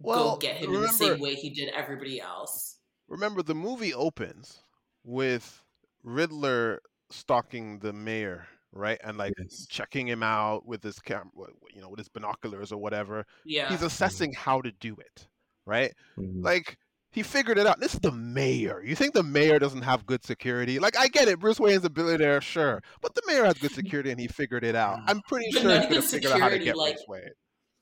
[0.00, 2.76] Well, go get him in the same way he did everybody else.
[3.08, 4.62] Remember, the movie opens
[5.04, 5.62] with
[6.02, 6.80] Riddler
[7.10, 9.66] stalking the mayor, right, and like Yes.
[9.68, 11.30] checking him out with his camera,
[11.74, 13.24] you know, with his binoculars or whatever.
[13.44, 13.68] Yeah.
[13.70, 15.26] He's assessing how to do it,
[15.66, 15.92] right?
[16.18, 16.44] Mhm.
[16.44, 16.76] Like
[17.10, 17.80] he figured it out.
[17.80, 18.82] This is the mayor.
[18.84, 20.78] You think the mayor doesn't have good security?
[20.78, 24.10] Like I get it, Bruce Wayne's a billionaire, sure, but the mayor has good security
[24.10, 25.00] and he figured it out.
[25.06, 26.96] I'm pretty But sure not he could even have figured out how to get like-
[26.96, 27.30] Bruce Wayne.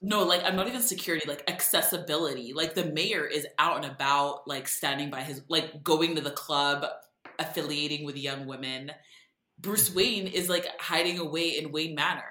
[0.06, 2.52] No, like I'm not even security, like accessibility.
[2.52, 6.30] Like the mayor is out and about, like standing by his, like going to the
[6.30, 6.86] club,
[7.40, 8.92] affiliating with young women.
[9.58, 12.22] Bruce Wayne is like hiding away in Wayne Manor.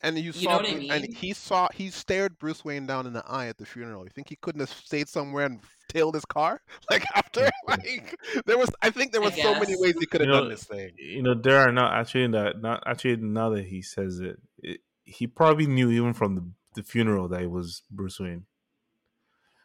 [0.00, 2.86] And you You saw, know what I Bru- and he saw, he stared Bruce Wayne
[2.86, 4.04] down in the eye at the funeral.
[4.04, 6.62] You think he couldn't have stayed somewhere and tailed his car?
[6.90, 8.16] Like after, like
[8.46, 10.40] there was, I think there I was so many ways he could have You know,
[10.40, 10.92] done this thing.
[10.96, 14.80] you know there are not actually that not actually now that he says it, it
[15.04, 18.46] he probably knew even from the, the funeral that it was Bruce Wayne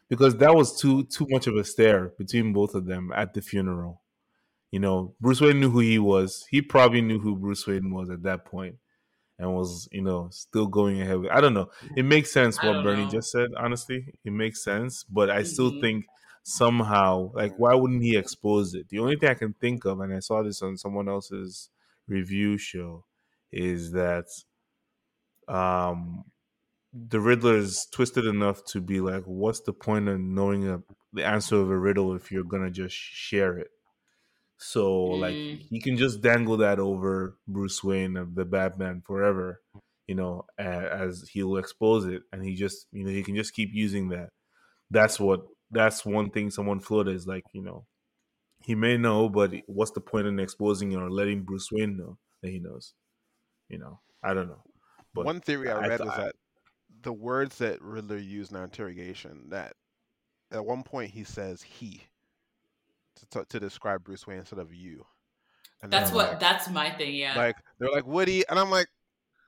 [0.08, 3.40] because that was too too much of a stare between both of them at the
[3.42, 4.02] funeral.
[4.72, 6.46] You know, Bruce Wayne knew who he was.
[6.50, 8.78] He probably knew who Bruce Wayne was at that point,
[9.38, 11.20] and was you know still going ahead.
[11.20, 11.70] With, I don't know.
[11.96, 13.08] It makes sense what Bernie know.
[13.08, 13.50] just said.
[13.56, 15.80] Honestly, it makes sense, but I still Mhm.
[15.80, 16.06] think
[16.44, 18.88] somehow like why wouldn't he expose it?
[18.90, 21.70] The only thing I can think of, and I saw this on someone else's
[22.08, 23.06] review show,
[23.52, 24.26] is that
[25.48, 26.24] um
[27.08, 30.82] the Riddler is twisted enough to be like, what's the point of knowing a,
[31.12, 33.68] the answer of a riddle if you're gonna just share it?
[34.58, 35.68] So like Mm.
[35.70, 39.62] he can just dangle that over Bruce Wayne of the Batman forever,
[40.06, 43.70] you know, as he'll expose it, and he just you know he can just keep
[43.72, 44.30] using that.
[44.90, 47.86] That's what that's one thing someone floated is like you know
[48.62, 52.18] he may know, but what's the point in exposing it or letting Bruce Wayne know
[52.42, 52.94] that he knows?
[53.68, 54.64] You know, I don't know.
[55.14, 56.36] But One theory I I read th- is that
[57.06, 59.74] the words that Riddler used in our interrogation, that
[60.50, 62.02] at one point he says he
[63.14, 65.06] to, to, to describe Bruce Wayne instead of you.
[65.82, 66.30] And That's what.
[66.30, 67.14] like- that's my thing.
[67.14, 67.36] Yeah.
[67.36, 68.88] like they're like Woody, and I'm like,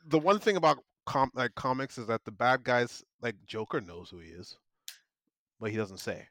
[0.07, 4.09] the one thing about com- like comics is that the bad guys, like Joker, knows
[4.09, 4.57] who he is,
[5.59, 6.29] but he doesn't say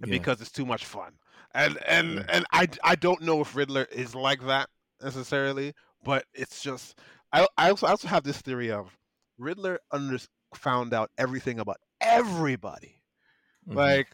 [0.00, 0.18] and yeah.
[0.18, 1.12] because it's too much fun.
[1.54, 2.24] And and Yeah.
[2.30, 4.70] and I I don't know if Riddler is like that
[5.02, 6.98] necessarily, but it's just
[7.32, 8.96] I I also I also have this theory of
[9.38, 10.18] Riddler under
[10.54, 13.00] found out everything about everybody.
[13.68, 13.74] Mhm.
[13.74, 14.08] Like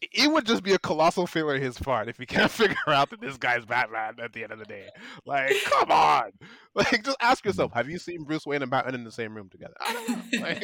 [0.00, 3.10] it would just be a colossal failure on his part if he can't figure out
[3.10, 4.88] that this guy's Batman at the end of the day.
[5.24, 6.32] Like, come on!
[6.74, 9.48] Like, just ask yourself: Have you seen Bruce Wayne and Batman in the same room
[9.48, 9.72] together?
[9.80, 10.22] I don't know.
[10.42, 10.62] Like,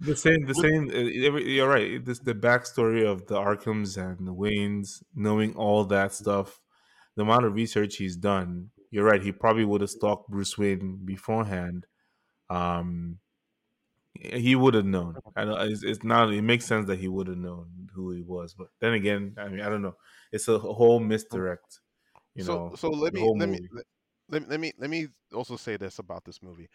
[0.00, 4.34] the same the same uh, you're right this the backstory of the arkhams and the
[4.34, 6.60] waynes knowing all that stuff
[7.16, 10.98] the amount of research he's done you're right he probably would have stalked bruce wayne
[11.04, 11.86] beforehand
[12.50, 13.18] um
[14.22, 17.28] he would have known I know it's, it's not it makes sense that he would
[17.28, 19.96] have known who he was but then again i mean i don't know
[20.32, 21.80] it's a whole misdirect
[22.34, 23.84] you so know so let me let me let,
[24.28, 26.68] let, let me let me also say this about this movie.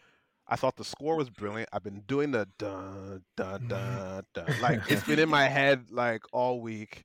[0.50, 1.68] I thought the score was brilliant.
[1.72, 6.22] I've been doing the dun dun dun dun like it's been in my head like
[6.32, 7.04] all week.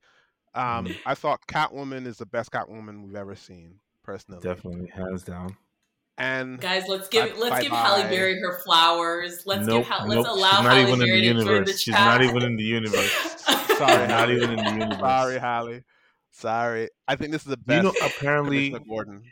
[0.56, 1.00] Um, Mhm.
[1.06, 4.42] I thought Catwoman is the best Catwoman we've ever seen, personally.
[4.42, 5.58] definitely hands down
[6.18, 7.84] And Guys, let's give Bye- let's give bye-bye.
[8.02, 9.44] Halle Berry her flowers.
[9.46, 10.18] Let's nope, give Hal- nope.
[10.18, 12.56] let's allow she's not Halle even in the to join the she's not even in
[12.56, 13.12] the universe
[13.78, 15.82] Sorry, not even in the universe sorry, Halle.
[16.32, 16.90] Sorry.
[17.08, 18.00] I think this is the Do you best.
[18.02, 19.24] know apparently Commissioner Gordon.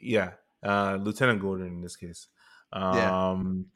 [0.00, 0.30] yeah
[0.62, 2.28] uh lieutenant gordon in this case
[2.72, 3.28] Yeah.
[3.30, 3.66] um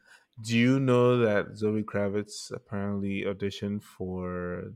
[0.42, 4.72] do you know that zoe kravitz apparently auditioned for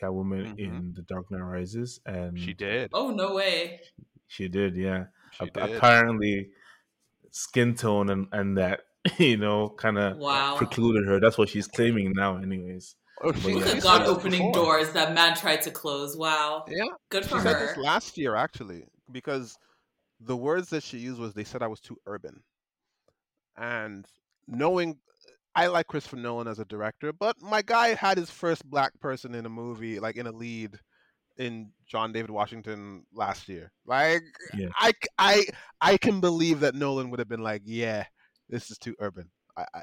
[0.00, 0.58] catwoman Mhm.
[0.58, 2.90] in the dark knight rises and She did.
[2.92, 3.80] Oh no way!
[4.26, 5.76] she did yeah She Ap- did.
[5.76, 6.50] apparently
[7.36, 8.82] skin tone and and that
[9.18, 10.54] you know kind of Wow.
[10.56, 13.54] precluded her that's what she's claiming now anyways Oh, But she, yeah.
[13.56, 14.64] Look she at said God opening before.
[14.64, 16.16] doors that man tried to close.
[16.16, 16.64] Wow.
[16.68, 17.66] Yeah, Good she for said her.
[17.66, 19.56] this last year actually because
[20.20, 22.42] the words that she used was they said I was too urban.
[23.56, 24.04] And
[24.48, 24.98] knowing
[25.54, 29.34] I like Christopher Nolan as a director, but my guy had his first black person
[29.34, 30.78] in a movie, like in a lead
[31.36, 33.72] in John David Washington last year.
[33.86, 34.22] Like
[34.56, 34.68] Yeah.
[34.78, 35.44] I, c- I,
[35.80, 38.04] I can believe that Nolan would have been like, yeah,
[38.48, 39.30] this is too urban.
[39.56, 39.82] I, I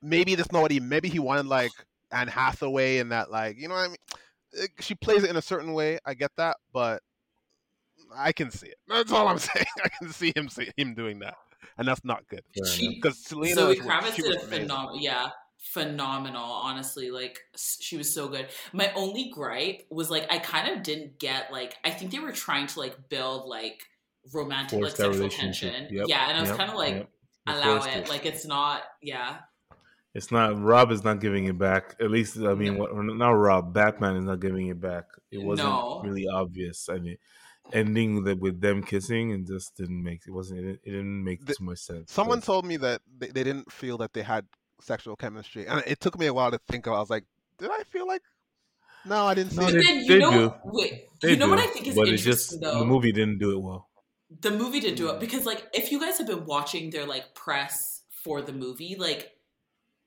[0.00, 0.80] maybe that's not what he.
[0.80, 1.70] Maybe he wanted like
[2.10, 4.68] Anne Hathaway and that, like you know what I mean.
[4.80, 5.98] She plays it in a certain way.
[6.04, 7.02] I get that, but
[8.14, 8.76] I can see it.
[8.88, 9.64] That's all I'm saying.
[9.84, 11.34] I can see him see him doing that,
[11.78, 12.42] and that's not good.
[12.94, 15.30] Because Selina, Zoe is- Kravitz did was a phenomenal, yeah,
[15.62, 16.42] phenomenal.
[16.42, 18.48] Honestly, like she was so good.
[18.72, 22.32] My only gripe was like I kind of didn't get like I think they were
[22.32, 23.82] trying to like build like
[24.32, 25.88] romantic Force like sexual tension.
[25.90, 27.08] Yep, Yeah, and I was yep, kind of like yep.
[27.46, 28.08] Allow forced it.
[28.08, 28.82] Like it's not.
[29.02, 29.38] Yeah,
[30.14, 31.96] It's not Rob is not giving it back.
[32.00, 32.80] At least I mean, No.
[32.80, 33.72] what, not Rob.
[33.74, 35.04] Batman is not giving it back.
[35.30, 36.02] It wasn't No.
[36.04, 36.88] really obvious.
[36.88, 37.16] I mean,
[37.72, 41.44] ending the, with them kissing and just didn't make it wasn't it, it didn't make
[41.46, 42.12] The- too much sense.
[42.12, 44.46] Someone 'cause- told me that they, they didn't feel that they had
[44.82, 46.92] sexual chemistry, and it took me a while to think of.
[46.94, 47.24] I was like,
[47.58, 48.22] did I feel like?
[49.04, 49.78] No, I didn't see No, but it.
[49.78, 50.54] they- then you they know, do.
[50.64, 52.78] wait, they you know what I think is but it interesting just though.
[52.78, 53.88] the movie didn't do it well.
[54.40, 57.34] the movie didn't do it because like if you guys have been watching their like
[57.34, 59.32] press for the movie like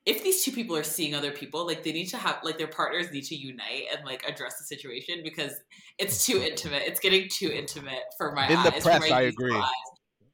[0.06, 2.68] if these two people are seeing other people like they need to have like their
[2.68, 5.52] partners need to unite and like address the situation because
[5.98, 9.22] it's too intimate it's getting too intimate for my In the eyes for press, I
[9.22, 9.54] agree.
[9.54, 9.62] eyes.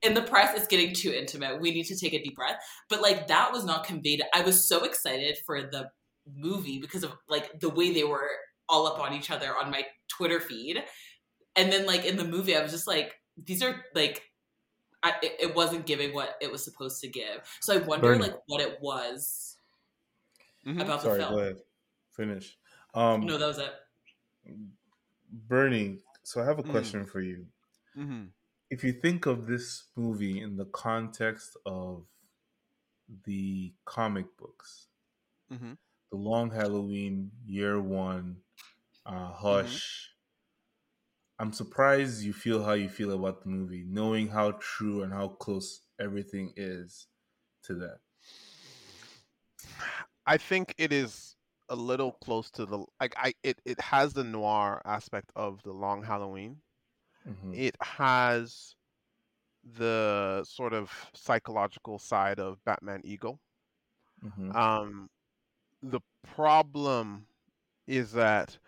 [0.03, 2.57] In the press it's getting too intimate we need to take a deep breath
[2.89, 5.89] but like that was not conveyed i was so excited for the
[6.35, 8.29] movie because of like the way they were
[8.69, 10.83] all up on each other on my twitter feed
[11.57, 14.23] and then like in the movie i was just like these are like
[15.05, 18.23] I, it, it wasn't giving what it was supposed to give so i wonder Bernie.
[18.23, 19.57] like what it was
[20.65, 20.81] Mhm.
[20.81, 21.57] about Sorry, the film go ahead.
[22.13, 22.57] Finish.
[22.95, 23.73] Um, no that was it
[25.49, 25.99] Bernie.
[26.23, 26.71] So I have a Mm.
[26.71, 27.47] question for you.
[27.97, 28.31] Mhm.
[28.73, 32.09] If you think of this movie in the context of
[33.25, 34.89] the comic books,
[35.51, 35.75] Mhm.
[36.13, 38.45] The Long Halloween, Year One,
[39.07, 40.17] uh, Hush,
[41.39, 45.29] I'm surprised you feel how you feel about the movie, knowing how true and how
[45.29, 47.09] close everything is
[47.65, 48.01] to that.
[50.27, 51.37] I think it is
[51.69, 55.73] a little close to the like I it, it has the noir aspect of the
[55.73, 56.63] long Halloween.
[57.25, 57.63] Mhm.
[57.67, 58.77] It has
[59.65, 63.41] the sort of psychological side of Batman ego.
[64.23, 64.53] Mhm.
[64.55, 65.09] Um
[65.83, 67.29] the problem
[67.87, 68.59] is that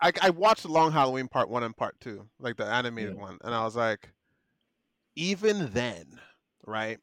[0.00, 3.14] I, I watched the Long Halloween part one and part two, like the animated Yeah.
[3.14, 4.12] one, and I was like,
[5.16, 6.20] even then,
[6.66, 6.98] right?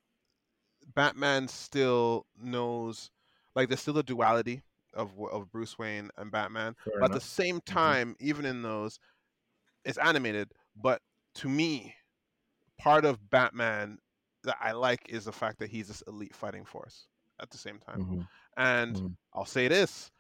[0.95, 3.12] Batman still knows,
[3.56, 7.21] like, there's still a duality of of Bruce Wayne and Batman, Fair but at the
[7.21, 9.00] same time, even in those,
[9.88, 10.52] it's animated.
[10.76, 11.02] But
[11.36, 11.95] to me,
[12.78, 13.97] part of Batman
[14.43, 17.08] that I like is the fact that he's this elite fighting force
[17.39, 18.06] at the same time.
[18.06, 18.28] Mhm.
[18.58, 19.17] And Mhm.
[19.34, 20.12] I'll say this: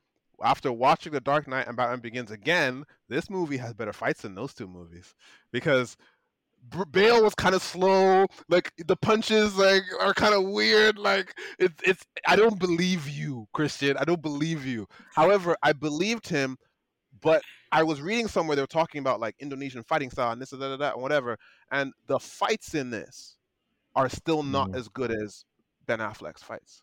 [0.43, 4.35] after watching The Dark Knight and Batman Begins again, this movie has better fights than
[4.35, 5.15] those two movies
[5.51, 5.97] because
[6.91, 8.25] Bale was kind of slow.
[8.49, 10.97] Like the punches, like are kind of weird.
[10.97, 12.05] Like it's it's.
[12.27, 13.95] I don't believe you, Christian.
[13.97, 14.87] I don't believe you.
[15.13, 16.57] However, I believed him,
[17.21, 20.51] but I was reading somewhere they were talking about like Indonesian fighting style and this
[20.53, 21.37] and that, and that and whatever.
[21.71, 23.37] And the fights in this
[23.95, 24.75] are still not Mhm.
[24.77, 25.43] as good as
[25.85, 26.81] Ben Affleck's fights.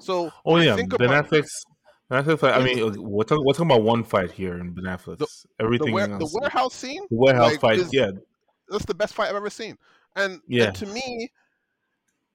[0.00, 1.64] So Oh yeah, think Ben about- Affleck's.
[2.08, 4.84] Ben Affleck's fight- I mean, we're talking, we're talking about one fight here in Ben
[4.84, 5.18] Affleck's.
[5.18, 7.78] the, Everything the else, warehouse scene, the warehouse like, fight.
[7.80, 8.10] is- yeah,
[8.68, 9.76] that's the best fight I've ever seen.
[10.16, 10.66] And, Yeah.
[10.66, 11.30] and to me,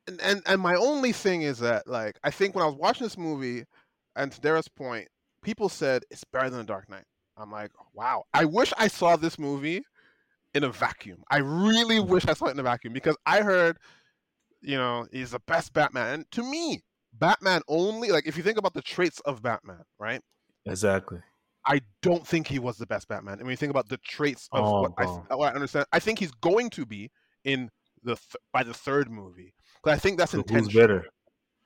[0.08, 3.06] and, and and my only thing is that like I think when I was watching
[3.06, 3.64] this movie,
[4.16, 5.08] and to Dera's point,
[5.42, 7.06] people said it's better than The Dark Knight.
[7.44, 8.24] I'm like, wow.
[8.34, 9.84] I wish I saw this movie
[10.54, 11.24] in a vacuum.
[11.30, 12.12] I really mm-hmm.
[12.12, 13.78] wish I saw it in a vacuum because I heard,
[14.62, 16.14] you know, he's the best Batman.
[16.14, 16.82] And to me,
[17.14, 20.22] Batman only like if you think about the traits of Batman, right?
[20.66, 21.20] exactly.
[21.66, 23.36] I don't think he was the best Batman.
[23.36, 25.38] And when you think about the traits of Oh, what, I, oh.
[25.38, 27.10] what I understand, I think he's going to be
[27.46, 27.70] in
[28.04, 29.54] the th- by the third movie.
[29.82, 30.66] Because I think that's So intentional.
[30.66, 31.06] who's better?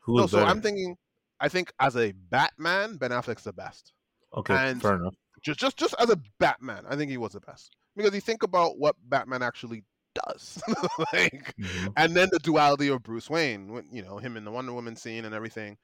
[0.02, 0.50] Who's No, so better?
[0.50, 0.96] I'm thinking,
[1.40, 3.94] I think as a Batman, Ben Affleck's the best.
[4.36, 5.16] okay, and- fair enough.
[5.44, 8.44] Just just just as a Batman, I think he was the best because you think
[8.44, 9.84] about what Batman actually
[10.26, 10.62] does,
[11.14, 11.96] like, Mhm.
[11.96, 14.96] and then the duality of Bruce Wayne, when, you know, him in the Wonder Woman
[14.96, 15.78] scene and everything.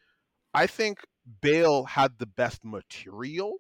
[0.54, 1.00] I think
[1.42, 3.58] Bale had the best material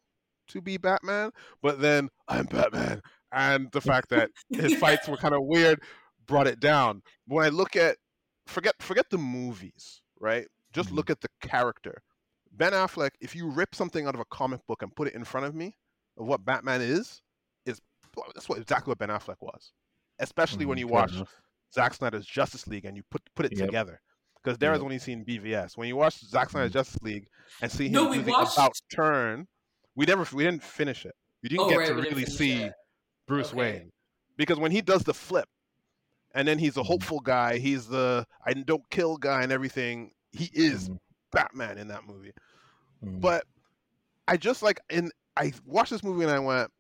[0.49, 3.01] to be Batman, but then I'm Batman,
[3.31, 5.81] and the fact that his fights were kind of weird
[6.27, 7.01] brought it down.
[7.27, 7.97] When I look at
[8.47, 10.47] forget forget the movies, right?
[10.73, 10.93] Just Mhm.
[10.93, 12.01] look at the character.
[12.51, 15.23] Ben Affleck, if you rip something out of a comic book and put it in
[15.25, 15.73] front of me
[16.17, 17.21] of what Batman is,
[17.65, 17.81] is
[18.33, 19.71] that's what exactly what Ben Affleck was.
[20.19, 21.41] Especially when Mhm, you watch enough.
[21.73, 23.65] Zack Snyder's Justice League and you put put it Yep.
[23.67, 24.01] together.
[24.35, 24.83] Because Dera's Yep.
[24.83, 25.77] only seen BVS.
[25.77, 26.73] When you watch Zack Snyder's Mhm.
[26.73, 27.27] Justice League
[27.61, 29.47] and see him No, we the watched- about turn,
[29.95, 31.15] we never we didn't finish it.
[31.41, 32.73] You didn't Oh, get right, to really see it.
[33.25, 33.57] Bruce Okay.
[33.57, 33.91] Wayne.
[34.37, 35.47] Because when he does the flip
[36.35, 36.85] and then he's a Mhm.
[36.87, 40.99] hopeful guy, he's the I don't kill guy and everything, he is Mhm,
[41.31, 42.33] Batman in that movie.
[43.03, 43.21] mhm.
[43.21, 43.47] But
[44.27, 46.71] I just like in I watched this movie and I went,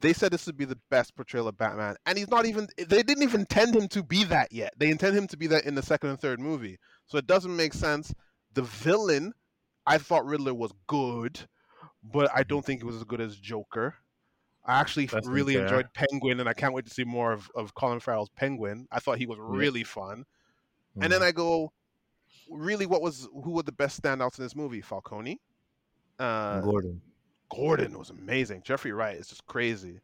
[0.00, 2.68] they said this would be the best portrayal of Batman, and he's not even.
[2.76, 4.72] They didn't even intend him to be that yet.
[4.78, 7.54] They intend him to be that in the second and third movie, so it doesn't
[7.54, 8.14] make sense.
[8.54, 9.32] The villain,
[9.86, 11.38] I thought Riddler was good,
[12.02, 13.94] but I don't think it was as good as Joker.
[14.64, 15.80] I actually That's really unfair.
[15.80, 18.86] enjoyed Penguin, and I can't wait to see more of, of Colin Farrell's Penguin.
[18.90, 20.24] I thought he was really fun.
[21.00, 21.72] And then I go,
[22.50, 24.80] really, what was who were the best standouts in this movie?
[24.80, 25.40] Falcone,
[26.18, 27.00] uh, Gordon.
[27.54, 28.62] Gordon was amazing.
[28.64, 30.00] Jeffrey Wright is just crazy.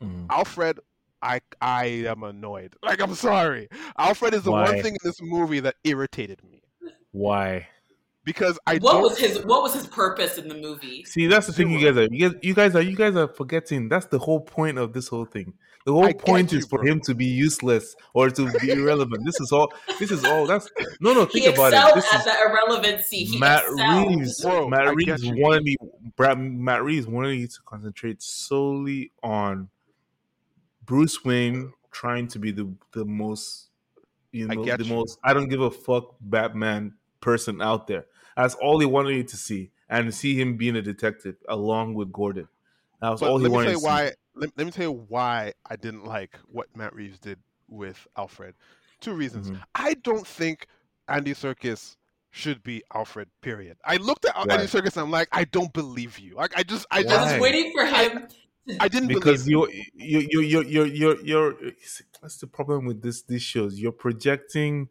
[0.00, 0.26] Mm.
[0.30, 0.80] Alfred,
[1.22, 2.74] I I am annoyed.
[2.82, 3.68] Like I'm sorry,
[3.98, 4.64] Alfred is the Why?
[4.72, 6.62] one thing in this movie that irritated me
[7.12, 7.66] Why?
[8.24, 9.02] because I what don't.
[9.02, 11.04] was his What was his purpose in the movie?
[11.04, 12.08] See, that's the thing you guys are.
[12.12, 12.82] You guys, you guys are.
[12.82, 13.88] You guys are forgetting.
[13.88, 15.54] That's the whole point of this whole thing.
[15.86, 16.88] The whole I get point you, is for bro.
[16.92, 19.24] him to be useless or to be irrelevant.
[19.24, 19.72] This is all.
[19.98, 20.46] This is all.
[20.46, 20.70] That's
[21.00, 21.24] no, no.
[21.24, 21.94] He Think about it.
[21.94, 23.24] This at is the irrelevancy.
[23.24, 24.08] He Matt excelled.
[24.10, 24.40] Reeves.
[24.42, 25.76] Bro, Matt I Reeves wanted me.
[26.16, 29.70] Brad, Matt Reeves wanted you to concentrate solely on
[30.84, 33.70] Bruce Wayne trying to be the the most,
[34.32, 34.94] you I know, get the you.
[34.94, 35.18] most.
[35.24, 38.06] I don't give a fuck Batman person out there.
[38.36, 42.12] That's all he wanted you to see, and see him being a detective along with
[42.12, 42.48] Gordon.
[43.00, 44.14] That was But all he let me wanted tell to you see.
[44.40, 44.46] Why.
[44.46, 47.38] Let, let me tell you why I didn't like what Matt Reeves did
[47.68, 48.54] with Alfred.
[49.00, 49.50] Two reasons.
[49.50, 49.62] Mhm.
[49.74, 50.66] I don't think
[51.08, 51.96] Andy Serkis
[52.30, 53.28] should be Alfred.
[53.40, 53.76] Period.
[53.84, 54.68] I looked at Andy Right.
[54.68, 56.34] Serkis and I'm like, I don't believe you.
[56.34, 57.32] Like I just, I I just, Why?
[57.32, 58.28] was waiting for him.
[58.78, 59.72] I didn't because believe.
[59.94, 61.54] you you you you you you you're
[62.22, 63.80] that's the problem with this these shows.
[63.80, 64.88] You're projecting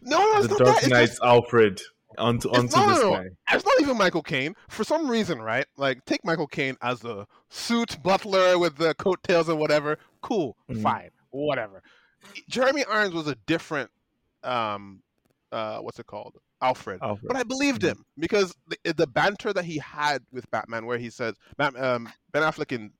[0.00, 0.82] No, no, it's the not Dark that.
[0.84, 1.80] It's Knight's just, Alfred
[2.18, 3.10] onto It's- onto no, no, this no.
[3.12, 3.26] guy.
[3.52, 4.54] it's not even Michael Caine.
[4.68, 5.66] For some reason, right?
[5.76, 9.98] Like, take Michael Caine as the suit butler with the coattails and whatever.
[10.22, 10.82] Cool, Mhm.
[10.82, 11.82] fine, whatever.
[12.48, 13.90] Jeremy Irons was a different,
[14.42, 15.02] um,
[15.52, 16.36] uh, what's it called?
[16.62, 17.00] Alfred.
[17.02, 17.28] Alfred.
[17.28, 17.88] But I believed Mhm.
[17.88, 21.74] him because the, the banter that he had with Batman, where he says, um,
[22.32, 22.92] Ben Affleck in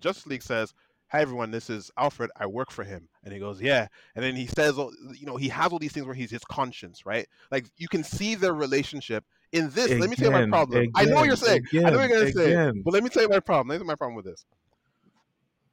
[0.00, 0.74] Justice League says,
[1.10, 2.30] "Hi everyone, this is Alfred.
[2.36, 5.48] I work for him." And he goes, "Yeah." And then he says, you know, he
[5.48, 7.26] has all these things where he's his conscience, right?
[7.50, 9.24] Like you can see their relationship.
[9.52, 10.84] In this, let me tell you my Again, problem.
[10.94, 11.60] I know what you're saying.
[11.84, 13.68] I know what you're gonna say, but let me tell you my problem.
[13.68, 14.44] Let me my problem with this.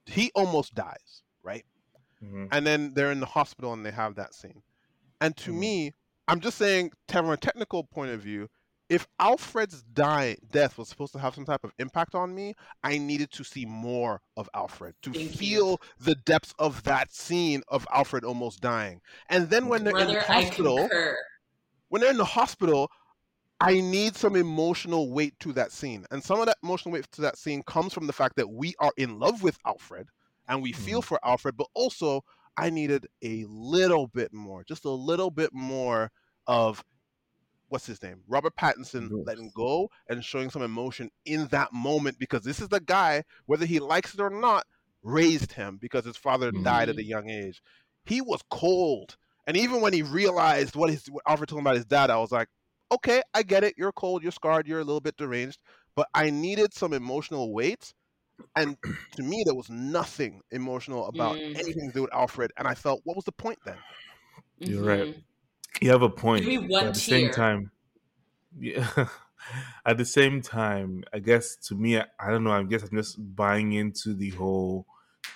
[0.06, 1.66] He almost dies, right?
[2.22, 2.52] Mhm.
[2.52, 4.64] and then they're in the hospital and they have that scene.
[5.22, 5.60] And to Mhm.
[5.60, 5.94] me,
[6.28, 8.50] I'm just saying, from a technical point of view,
[8.90, 12.98] if Alfred's die death was supposed to have some type of impact on me, I
[12.98, 15.38] needed to see more of Alfred to Thank you.
[15.38, 19.02] feel the depths of that scene of Alfred almost dying.
[19.30, 20.88] And then when they're in the hospital,
[21.90, 22.92] when they're in the hospital,
[23.60, 26.06] I need some emotional weight to that scene.
[26.12, 28.76] And some of that emotional weight to that scene comes from the fact that we
[28.80, 30.10] are in love with Alfred
[30.48, 31.08] and we feel mm-hmm.
[31.08, 32.22] for Alfred, but also
[32.58, 36.12] I needed a little bit more, just a little bit more
[36.48, 36.84] of
[37.76, 38.22] what's his name?
[38.30, 39.26] Robert Pattinson Bruce.
[39.26, 43.66] letting go and showing some emotion in that moment because this is the guy, whether
[43.66, 44.66] he likes it or not,
[45.04, 47.00] raised him because his father died at Mhm.
[47.00, 47.62] a young age.
[48.06, 49.18] He was cold.
[49.46, 52.18] And even when he realized what his what Alfred told him about his dad, I
[52.18, 52.48] was like,
[52.94, 53.76] okay, I get it.
[53.78, 55.60] You're cold, you're scarred, you're a little bit deranged,
[55.98, 57.94] but I needed some emotional weight.
[58.56, 58.78] And
[59.18, 61.56] to me, there was nothing emotional about Mm.
[61.56, 62.52] anything to do with Alfred.
[62.58, 63.84] And I felt, what was the point then?
[64.60, 65.08] You're right.
[65.82, 66.46] You have a point.
[66.46, 67.72] Give me one at the same time,
[68.58, 69.10] yeah.
[69.86, 72.52] at the same time, I guess to me, I, I don't know.
[72.52, 74.88] I guess I'm just buying into the whole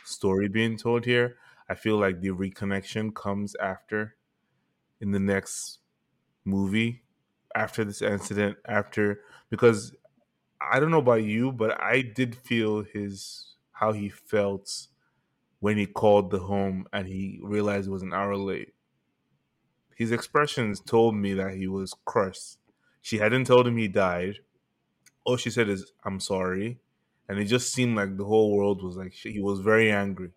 [0.04, 1.38] story being told here.
[1.70, 4.16] I feel like the reconnection comes after,
[5.02, 5.80] in the next
[6.46, 7.04] movie,
[7.56, 9.96] after this incident, after because
[10.62, 14.88] I don't know about you, but I did feel his how he felt
[15.60, 18.74] when he called the home and he realized it was an hour late
[20.00, 22.58] his expressions told me that he was crushed.
[23.02, 24.40] She hadn't told him he died.
[25.26, 26.80] All she said is, I'm sorry.
[27.28, 30.32] And it just seemed like the whole world was like, he was very angry.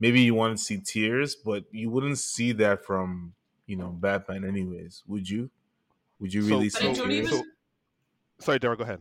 [0.00, 3.34] Maybe you want to see tears, but you wouldn't see that from,
[3.66, 5.04] you know, Batman, anyways.
[5.06, 5.48] Would you?
[6.18, 6.98] Would you really But see tears?
[7.10, 7.26] even.
[7.30, 7.44] So-
[8.40, 9.00] Sorry, Dera, go ahead.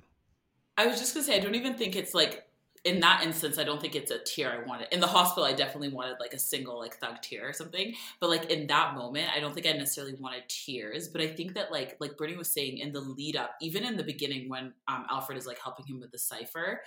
[0.77, 2.47] I was just gonna say, I don't even think it's like
[2.83, 3.57] in that instance.
[3.57, 4.87] I don't think it's a tear I wanted.
[4.91, 7.93] In the hospital, I definitely wanted like a single like thug tear or something.
[8.19, 11.07] But like in that moment, I don't think I necessarily wanted tears.
[11.07, 13.95] But I think that like like Brittany was saying in the lead up, even in
[13.95, 16.81] the beginning when um, Alfred is like helping him with the cipher,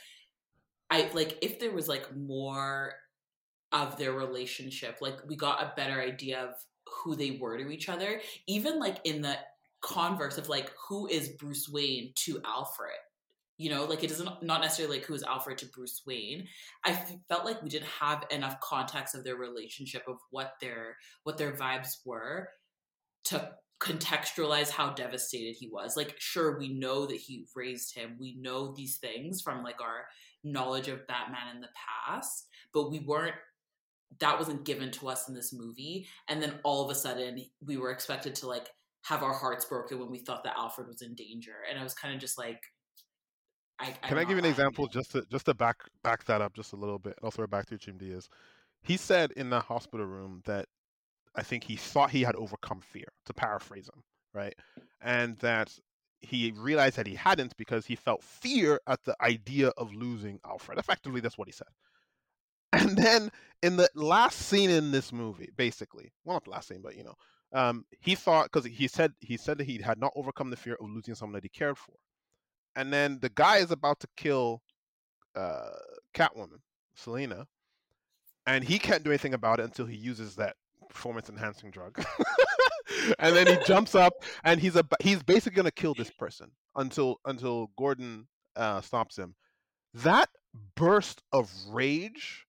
[0.90, 2.94] I like if there was like more
[3.72, 6.54] of their relationship, like we got a better idea of
[7.02, 8.20] who they were to each other.
[8.46, 9.36] Even like in the
[9.80, 12.96] converse of like who is Bruce Wayne to Alfred
[13.58, 16.46] you know like it doesn't not necessarily like who is alfred to bruce wayne
[16.84, 20.96] i f- felt like we didn't have enough context of their relationship of what their
[21.22, 22.48] what their vibes were
[23.24, 23.50] to
[23.80, 25.96] contextualize how devastated he was.
[25.96, 28.16] Like, sure, we know that he raised him.
[28.18, 30.06] We know these things from like our
[30.42, 31.68] knowledge of Batman in the
[32.06, 33.34] past, but we weren't
[34.20, 36.06] that wasn't given to us in this movie.
[36.28, 38.68] And then all of a sudden we were expected to like
[39.02, 41.54] have our hearts broken when we thought that Alfred was in danger.
[41.68, 42.62] And I was kind of just like
[43.78, 46.54] I, Can I give you an example just to just to back back that up
[46.54, 47.18] just a little bit?
[47.22, 48.28] I'll throw it back to you, Jim Diaz.
[48.82, 50.66] He said in the hospital room that
[51.34, 54.02] I think he thought he had overcome fear, to paraphrase him,
[54.32, 54.54] right?
[55.00, 55.78] And that
[56.20, 60.78] he realized that he hadn't because he felt fear at the idea of losing Alfred.
[60.78, 61.68] Effectively, that's what he said.
[62.72, 63.30] And then
[63.62, 67.04] in the last scene in this movie, basically, well, not the last scene, but you
[67.04, 67.14] know,
[67.52, 70.76] um, he thought because he said he said that he had not overcome the fear
[70.80, 71.94] of losing someone that he cared for.
[72.76, 74.62] And then the guy is about to kill
[75.36, 75.70] uh,
[76.14, 76.60] Catwoman,
[76.94, 77.48] Selina,
[78.46, 80.56] and he can't do anything about it until he uses that
[80.88, 82.04] performance enhancing drug.
[83.20, 84.14] and then he jumps up
[84.44, 89.34] and he's a he's basically gonna kill this person until until Gordon uh, stops him.
[89.94, 90.30] That
[90.76, 92.46] burst of rage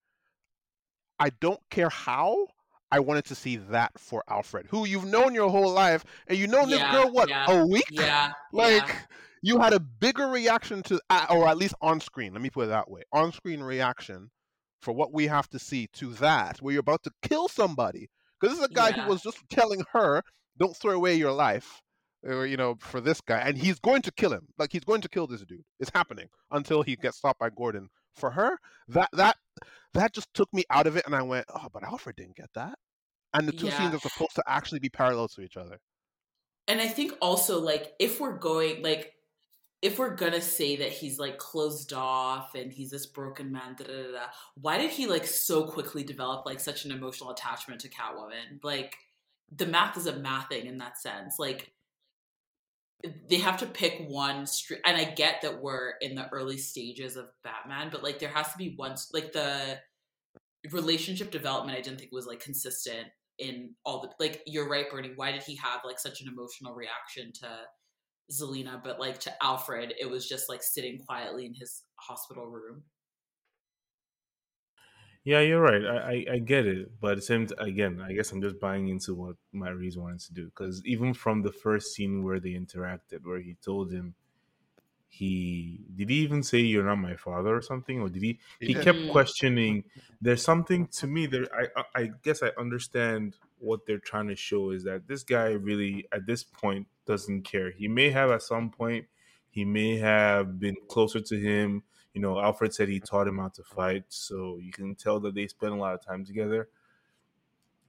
[1.19, 2.47] I don't care how.
[2.91, 6.47] I wanted to see that for Alfred, who you've known your whole life, and you
[6.47, 7.87] know this Yeah, girl what yeah, a week.
[7.91, 8.31] Yeah.
[8.53, 8.95] Like.
[9.41, 12.33] You had a bigger reaction to, or at least on screen.
[12.33, 14.31] Let me put it that way: on screen reaction
[14.81, 18.09] for what we have to see to that, where you're about to kill somebody.
[18.39, 19.03] Because this is a guy Yeah.
[19.03, 20.23] who was just telling her,
[20.57, 21.81] "Don't throw away your life,"
[22.23, 24.47] or you know, for this guy, and he's going to kill him.
[24.57, 25.63] Like he's going to kill this dude.
[25.79, 27.89] It's happening until he gets stopped by Gordon.
[28.15, 28.57] For her,
[28.87, 29.37] that that
[29.93, 32.49] that just took me out of it, and I went, "Oh, but Alfred didn't get
[32.55, 32.77] that."
[33.33, 33.77] And the two Yeah.
[33.77, 35.79] scenes are supposed to actually be parallel to each other.
[36.67, 39.13] And I think also like if we're going like
[39.81, 43.85] if we're gonna say that he's like closed off and he's this broken man, da,
[43.85, 44.25] da, da,
[44.55, 48.63] why did he like so quickly develop like such an emotional attachment to Catwoman?
[48.63, 48.95] Like
[49.55, 51.35] the math is a mathing in that sense.
[51.37, 51.71] Like
[53.29, 57.15] they have to pick one street, and I get that we're in the early stages
[57.15, 59.79] of Batman, but like there has to be one like the
[60.71, 61.77] relationship development.
[61.77, 63.07] I didn't think was like consistent
[63.37, 64.41] in all the like.
[64.47, 65.13] You're right, Bernie.
[65.15, 67.47] Why did he have like such an emotional reaction to
[68.29, 72.83] Selina, but like to Alfred, it was just like sitting quietly in his hospital room.
[75.23, 75.85] Yeah, you're right.
[75.85, 78.59] I, I, I get it, but at the same t- again, I guess I'm just
[78.59, 82.39] buying into what Matt Reeves wanted to do because even from the first scene where
[82.39, 84.15] they interacted, where he told him
[85.09, 88.39] he did he even say you're not my father or something, or did he?
[88.59, 88.83] He He did.
[88.83, 89.11] kept Mm.
[89.11, 89.85] questioning.
[90.21, 91.47] There's something to me there.
[91.53, 95.51] I I- I guess I understand what they're trying to show is that this guy
[95.51, 97.71] really at this point doesn't care.
[97.71, 99.05] He may have at some point,
[99.49, 101.83] he may have been closer to him
[102.17, 105.35] you know, Alfred said he taught him how to fight, so you can tell that
[105.35, 106.67] they spend a lot of time together.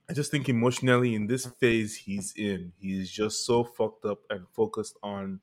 [0.07, 4.47] I just think emotionally in this phase he's in, he's just so fucked up and
[4.51, 5.41] focused on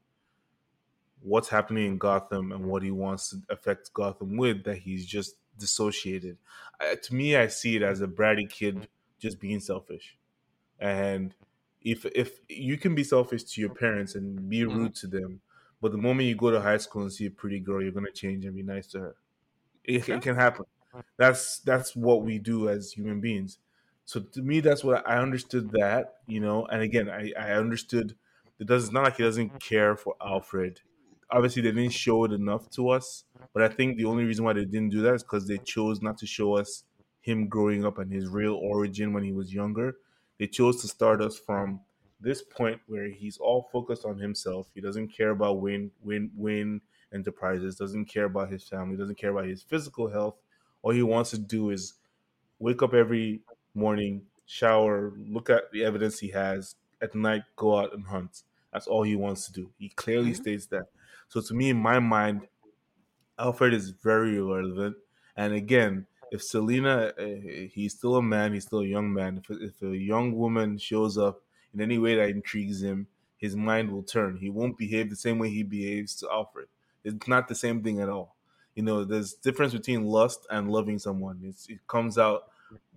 [1.19, 5.37] what's happening in Gotham and what he wants to affect Gotham with that he's just
[5.57, 6.37] dissociated.
[6.79, 10.15] I, to me, I see it as a bratty kid just being selfish.
[10.79, 11.33] And
[11.85, 14.75] if if you can be selfish to your parents and be Mhm.
[14.75, 15.41] rude to them,
[15.81, 18.11] but the moment you go to high school and see a pretty girl, you're gonna
[18.11, 19.17] change and be nice to her.
[19.83, 20.15] It, Yeah.
[20.15, 20.65] it can happen.
[21.17, 23.59] That's that's what we do as human beings.
[24.05, 26.65] So to me, that's what I understood that you know.
[26.67, 28.17] And again, I I understood
[28.59, 28.85] it does.
[28.85, 30.81] It's not like he doesn't care for Alfred.
[31.29, 33.25] Obviously, they didn't show it enough to us.
[33.53, 36.01] But I think the only reason why they didn't do that is because they chose
[36.01, 36.83] not to show us
[37.21, 39.97] him growing up and his real origin when he was younger.
[40.37, 41.81] They chose to start us from
[42.19, 44.69] this point where he's all focused on himself.
[44.73, 46.81] He doesn't care about win win Wayne
[47.13, 50.37] Enterprises, doesn't care about his family, doesn't care about his physical health.
[50.81, 51.95] All he wants to do is
[52.59, 53.41] wake up every
[53.73, 58.43] morning, shower, look at the evidence he has, at night go out and hunt.
[58.71, 59.71] That's all he wants to do.
[59.77, 60.35] He clearly Mhm.
[60.35, 60.87] states that.
[61.29, 62.47] So to me, in my mind,
[63.39, 64.97] Alfred is very irrelevant.
[65.35, 67.25] And again, if Selina, uh,
[67.71, 69.41] he's still a man, he's still a young man.
[69.41, 71.41] If, if a young woman shows up
[71.73, 73.07] in any way that intrigues him,
[73.37, 74.37] his mind will turn.
[74.37, 76.67] He won't behave the same way he behaves to Alfred.
[77.03, 78.35] It's not the same thing at all.
[78.75, 81.39] You know, there's difference between lust and loving someone.
[81.43, 82.49] It's, it comes out,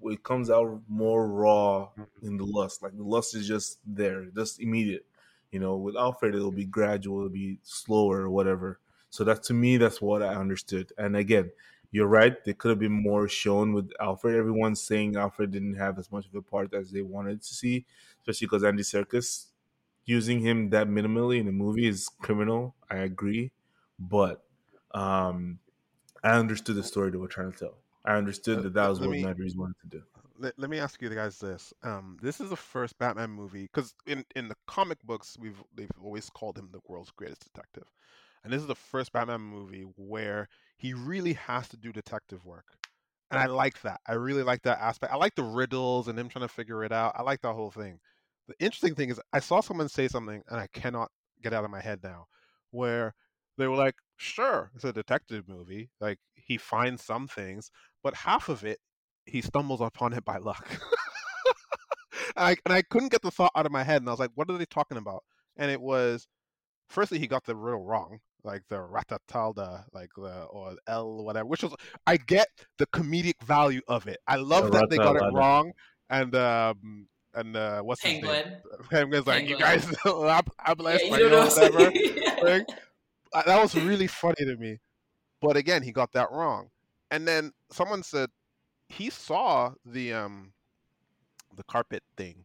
[0.02, 1.88] it comes out more raw
[2.22, 2.82] in the lust.
[2.82, 5.06] Like the lust is just there, just immediate.
[5.52, 8.80] You know, with Alfred, it'll be gradual, it'll be slower or whatever.
[9.10, 10.92] So that to me, that's what I understood.
[10.98, 11.50] And again,
[11.90, 12.42] you're right.
[12.44, 14.36] There could have been more shown with Alfred.
[14.36, 17.86] Everyone's saying Alfred didn't have as much of a part as they wanted to see,
[18.20, 19.46] especially because Andy Serkis
[20.04, 22.74] using him that minimally in the movie is criminal.
[22.90, 23.52] I agree,
[23.98, 24.44] but
[24.92, 25.58] um,
[26.22, 27.74] I understood the story they were trying to tell.
[28.04, 29.24] I understood Uh, that that was let what me-
[29.56, 30.02] wanted to do.
[30.38, 31.74] let, let me ask you guys this.
[31.82, 35.90] Um, this is the first Batman movie because in in the comic books we've they've
[36.02, 37.84] always called him the world's greatest detective,
[38.48, 42.78] and this is the first Batman movie where he really has to do detective work,
[43.30, 44.00] and I like that.
[44.06, 45.12] I really like that aspect.
[45.12, 47.12] I like the riddles and him trying to figure it out.
[47.14, 48.00] I like that whole thing.
[48.46, 51.10] The interesting thing is I saw someone say something and I cannot
[51.42, 52.24] get out of my head now,
[52.70, 53.14] where
[53.58, 55.90] they were like, "Sure, it's a detective movie.
[56.00, 57.70] Like he finds some things,
[58.02, 58.78] but half of it
[59.26, 60.66] he stumbles upon it by luck."
[62.34, 64.20] and, I, and I couldn't get the thought out of my head, and I was
[64.20, 65.22] like, "What are they talking about?"
[65.58, 66.26] And it was,
[66.88, 71.62] firstly, he got the riddle wrong, like the ratatalda, like the or L whatever, which
[71.62, 71.74] was
[72.06, 74.18] I get the comedic value of it.
[74.26, 75.72] I love The that they got it wrong,
[76.10, 78.40] and um and uh, what's his name?
[78.40, 78.62] Penguin.
[78.90, 79.58] Penguin's like, you Penguin.
[79.58, 81.48] guys hab- habla Yeah, you know.
[81.48, 81.92] whatever.
[82.02, 82.32] Yeah.
[82.44, 82.64] thing.
[83.32, 84.78] That was really funny to me.
[85.40, 86.70] But again, he got that wrong.
[87.10, 88.30] And then someone said
[88.88, 90.52] he saw the um
[91.56, 92.44] the carpet thing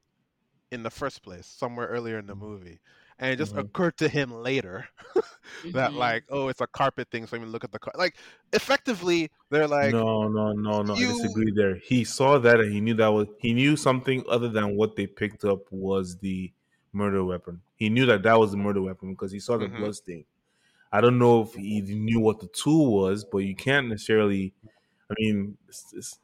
[0.71, 2.79] in the first place somewhere earlier in the movie.
[3.20, 3.59] And it just Mhm.
[3.59, 4.88] occurred to him later
[5.74, 5.95] that Mhm.
[5.97, 7.93] like, oh, it's a carpet thing, so let me look at the car.
[7.95, 8.16] Like,
[8.53, 10.95] effectively, they're like, no, no, no, no.
[10.95, 11.76] you- I disagree there.
[11.76, 15.07] He saw that and he knew that was he knew something other than what they
[15.07, 16.51] picked up was the
[16.91, 17.61] murder weapon.
[17.76, 19.78] He knew that that was the murder weapon because he saw the Mhm.
[19.78, 20.26] blood stain.
[20.91, 24.53] I don't know if he knew what the tool was, but you can't necessarily.
[25.09, 26.20] I mean, it's, it's,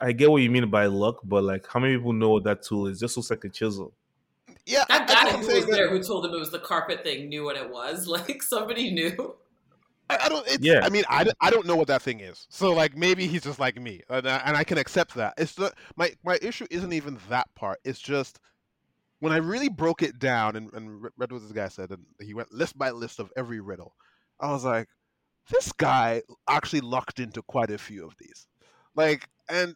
[0.00, 2.62] I get what you mean by luck, but like, how many people know what that
[2.62, 2.98] tool is?
[3.00, 3.92] Just looks like a chisel.
[4.66, 6.38] Yeah, That I- I guy don't who say was that- there who told him it
[6.38, 8.06] was the carpet thing knew what it was.
[8.14, 9.36] Like somebody knew.
[10.10, 10.46] I, I don't.
[10.46, 10.80] It's, Yeah.
[10.84, 12.46] I mean, I, I don't know what that thing is.
[12.50, 15.34] So like maybe he's just like me, uh, and I, and I can accept that.
[15.38, 17.78] It's the my my issue isn't even that part.
[17.84, 18.38] It's just
[19.20, 22.04] when I really broke it down and and re- read what this guy said, and
[22.20, 23.94] he went list by list of every riddle.
[24.40, 24.88] I was like,
[25.50, 28.46] this guy actually locked into quite a few of these,
[28.94, 29.74] like, and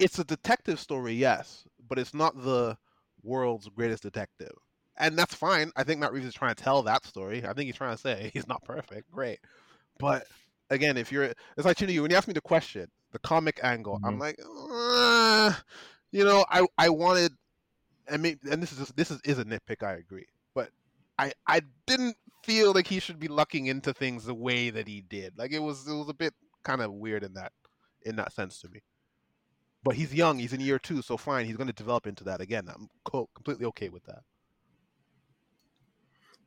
[0.00, 2.76] it's a detective story, yes, but it's not the
[3.22, 4.52] world's greatest detective.
[4.98, 5.70] And that's fine.
[5.76, 7.44] I think Matt Reeves is trying to tell that story.
[7.46, 9.10] I think he's trying to say he's not perfect.
[9.10, 9.38] Great.
[9.98, 10.26] But
[10.70, 13.98] again, if you're, it's like you when you ask me the question, the comic angle,
[14.04, 14.20] I'm Mhm.
[14.20, 15.52] like, uh,
[16.10, 17.32] you know, I I wanted,
[18.08, 19.82] and maybe, and this is just, this is, is a nitpick.
[19.82, 20.70] I agree, but
[21.18, 25.02] I I didn't feel like he should be lucking into things the way that he
[25.02, 25.36] did.
[25.38, 27.52] Like it was it was a bit kind of weird in that
[28.04, 28.80] in that sense to me.
[29.84, 30.38] But he's young.
[30.38, 31.46] He's in year two, so fine.
[31.46, 32.68] He's going to develop into that again.
[32.68, 34.22] I'm co- completely okay with that.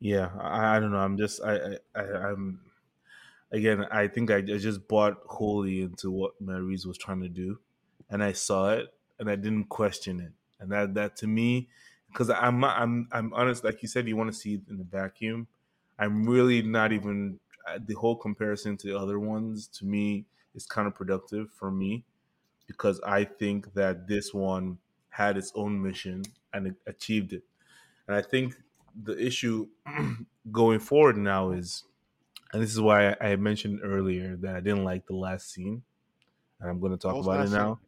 [0.00, 0.98] Yeah, I, I don't know.
[0.98, 2.60] I'm just I, I I- I'm
[3.52, 3.84] again.
[3.90, 7.60] I think I, I just bought wholly into what Reeves was trying to do,
[8.10, 10.32] and I saw it, and I didn't question it.
[10.60, 11.68] And that that to me,
[12.08, 13.64] because I'm I'm I'm honest.
[13.64, 15.48] Like you said, you want to see it in the vacuum.
[15.98, 19.66] I'm really not even uh, the whole comparison to the other ones.
[19.78, 22.04] To me, is counterproductive for me
[22.66, 24.78] because I think that this one
[25.10, 27.44] had its own mission and it achieved it.
[28.08, 28.56] And I think
[28.94, 29.68] the issue
[30.52, 31.84] going forward now is,
[32.52, 35.84] and this is why I, I mentioned earlier that I didn't like the last scene,
[36.60, 37.58] and I'm going to talk What about it last scene?
[37.58, 37.80] now.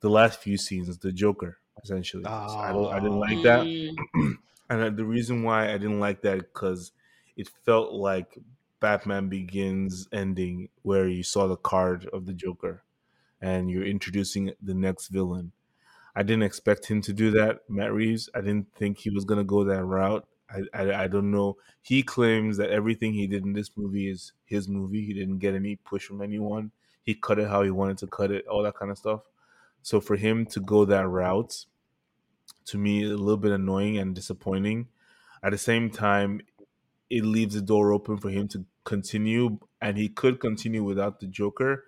[0.00, 2.36] The last few scenes, the Joker, essentially.
[2.46, 3.96] So I don't, I didn't like that, Mm.
[4.70, 6.92] and the reason why I didn't like that because
[7.36, 8.38] it felt like
[8.80, 12.82] Batman Begins ending, where you saw the card of the Joker,
[13.40, 15.52] and you're introducing the next villain.
[16.14, 18.28] I didn't expect him to do that, Matt Reeves.
[18.34, 20.26] I didn't think he was gonna go that route.
[20.50, 21.56] I, I I don't know.
[21.82, 25.04] He claims that everything he did in this movie is his movie.
[25.04, 26.72] He didn't get any push from anyone.
[27.02, 29.22] He cut it how he wanted to cut it, all that kind of stuff.
[29.82, 31.64] So for him to go that route,
[32.66, 34.88] to me, a little bit annoying and disappointing.
[35.42, 36.40] At the same time,
[37.08, 41.26] it leaves the door open for him to continue, and he could continue without the
[41.26, 41.84] Joker.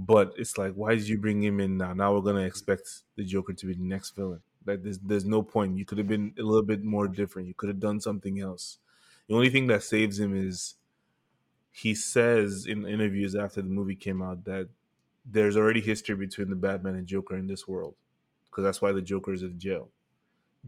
[0.00, 1.92] But it's like, why did you bring him in now?
[1.92, 4.40] Now we're gonna expect the Joker to be the next villain.
[4.64, 5.76] Like, there's there's no point.
[5.76, 7.48] You could have been a little bit more different.
[7.48, 8.78] You could have done something else.
[9.28, 10.76] The only thing that saves him is
[11.70, 14.68] he says in interviews after the movie came out that
[15.24, 17.94] there's already history between the Batman and Joker in this world,
[18.50, 19.90] because that's why the Joker is in jail.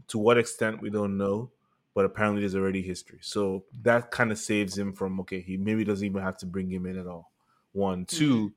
[0.09, 1.49] To what extent we don't know,
[1.95, 3.19] but apparently there's already history.
[3.21, 6.69] So that kind of saves him from okay, he maybe doesn't even have to bring
[6.69, 7.31] him in at all.
[7.71, 8.17] One, mm-hmm.
[8.17, 8.53] 2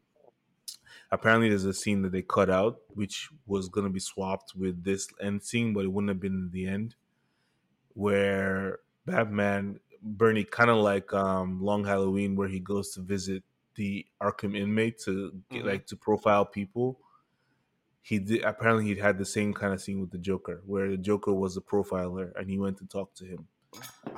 [1.11, 5.09] apparently there's a scene that they cut out, which was gonna be swapped with this
[5.21, 6.95] end scene, but it wouldn't have been the end,
[7.95, 13.43] where Batman Bernie kind of like um Long Halloween, where he goes to visit
[13.75, 15.67] the Arkham inmate to get, Mhm.
[15.67, 17.01] like to profile people.
[18.03, 20.97] He did apparently he had the same kind of scene with the Joker, where the
[20.97, 23.49] Joker was the profiler and he went to talk to him.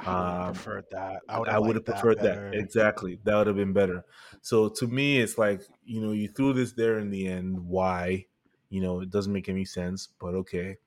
[0.04, 1.22] I would Um, have preferred that.
[1.28, 2.48] I I would would have, have preferred that, better.
[2.52, 3.20] exactly.
[3.24, 4.04] That would have been better.
[4.40, 7.58] So to me, it's like you know you threw this there in the end.
[7.66, 8.26] Why?
[8.70, 10.78] You know, it doesn't make any sense, but okay.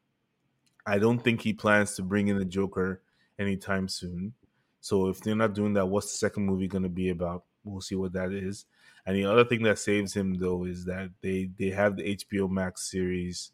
[0.85, 3.03] I don't think he plans to bring in the Joker
[3.37, 4.33] anytime soon.
[4.79, 7.45] So if they're not doing that, what's the second movie going to be about?
[7.63, 8.65] We'll see what that is.
[9.05, 12.49] And the other thing that saves him though is that they they have the HBO
[12.49, 13.51] Max series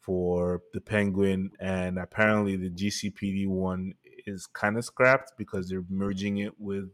[0.00, 3.94] for the Penguin, and apparently the GCPD one
[4.26, 6.90] is kind of scrapped because they're merging it with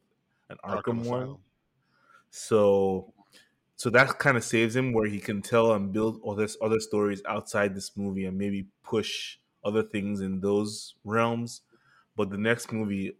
[0.50, 1.36] an Arkham, Arkham one.
[2.30, 3.12] So
[3.78, 6.80] so that kind of saves him where he can tell and build all this other
[6.80, 11.60] stories outside this movie and maybe push other things in those realms.
[12.16, 13.12] But the next movie,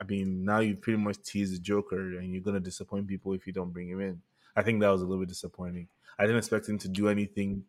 [0.00, 3.46] I mean, now you've pretty much teased the Joker, and you're gonna disappoint people if
[3.46, 4.22] you don't bring him in.
[4.56, 5.88] I think that was a little bit disappointing.
[6.18, 7.64] I didn't expect him to do anything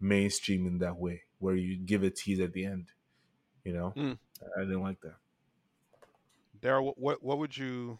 [0.00, 2.92] mainstream in that way, where you give a tease at the end.
[3.68, 4.18] You know, mm.
[4.56, 5.16] I didn't like that.
[6.62, 7.98] Daryl, what, what, what would you?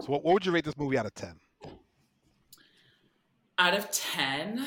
[0.00, 1.38] So, what, what would you rate this movie out of ten?
[3.58, 4.64] Out of ten,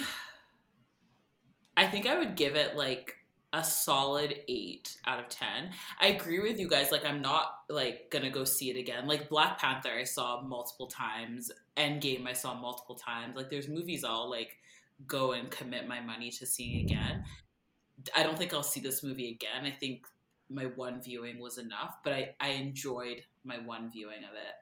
[1.75, 3.15] I think I would give it like
[3.51, 5.71] a solid eight out of ten.
[5.99, 6.91] I agree with you guys.
[6.91, 9.07] Like, I'm not like gonna go see it again.
[9.07, 11.51] Like Black Panther, I saw multiple times.
[11.77, 13.35] Endgame, I saw multiple times.
[13.35, 14.55] Like, there's movies I'll like
[15.07, 17.23] go and commit my money to seeing again.
[18.15, 19.65] I don't think I'll see this movie again.
[19.65, 20.05] I think
[20.49, 24.55] my one viewing was enough, but I I enjoyed my one viewing of it.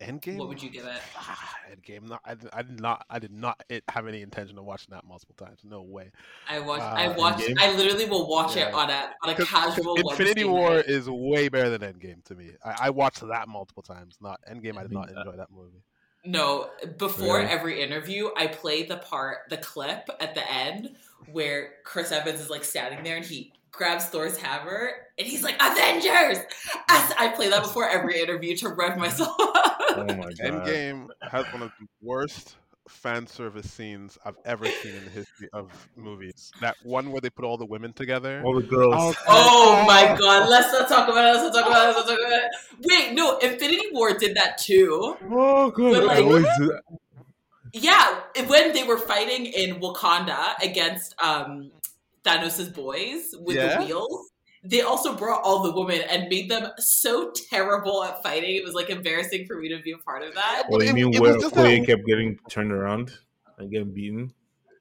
[0.00, 0.38] Endgame.
[0.38, 1.00] What would you give it?
[1.16, 2.08] Ah, Endgame.
[2.08, 3.04] Not, I, I did not.
[3.10, 5.60] I did not have any intention of watching that multiple times.
[5.62, 6.10] No way.
[6.48, 6.82] I watched.
[6.82, 7.38] Uh, I watch.
[7.38, 7.56] Endgame?
[7.58, 8.68] I literally will watch yeah.
[8.68, 9.96] it on a on a casual.
[9.96, 10.86] Infinity War night.
[10.86, 12.52] is way better than Endgame to me.
[12.64, 14.16] I, I, watched that multiple times.
[14.20, 14.78] Not Endgame.
[14.78, 15.82] I did not enjoy that movie.
[16.24, 17.50] No, before really?
[17.50, 20.96] every interview, I play the part, the clip at the end
[21.30, 25.56] where Chris Evans is like standing there and he grabs Thor's hammer and he's like,
[25.56, 26.38] Avengers!
[26.88, 29.76] I play that before every interview to rev myself up.
[29.96, 30.38] Oh my god.
[30.40, 32.56] Endgame has one of the worst
[32.88, 36.52] fan service scenes I've ever seen in the history of movies.
[36.60, 38.42] That one where they put all the women together.
[38.44, 38.94] All the girls.
[38.94, 41.40] Oh, oh my god, let's not talk about it.
[41.40, 41.96] Let's not talk about it.
[41.96, 42.50] Let's not talk about it.
[42.84, 45.16] Wait, no, Infinity War did that too.
[45.30, 46.82] Oh god, like, I always do that.
[47.72, 51.70] Yeah, when they were fighting in Wakanda against um
[52.24, 53.78] Thanos' boys with yeah.
[53.78, 54.30] the wheels
[54.64, 58.56] they also brought all the women and made them so terrible at fighting.
[58.56, 60.64] It was like embarrassing for me to be a part of that.
[60.68, 63.12] Well, you mean it, where Okoye kept getting turned around
[63.58, 64.32] and getting beaten?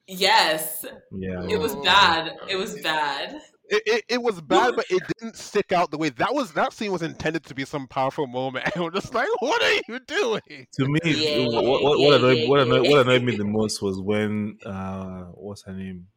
[0.08, 0.86] Yes.
[1.12, 1.46] Yeah.
[1.50, 2.38] It was bad.
[2.50, 3.42] It was bad.
[3.70, 6.52] It, it, it, was bad, but it didn't stick out the way that was.
[6.52, 9.82] That scene was intended to be some powerful moment, and we're just like, "What are
[9.88, 13.46] you doing?" To me, yeah, what, what, what, annoyed, what, annoyed, what annoyed me the
[13.46, 16.08] most was when uh, what's her name,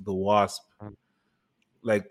[0.00, 0.62] the Wasp,
[1.82, 2.06] like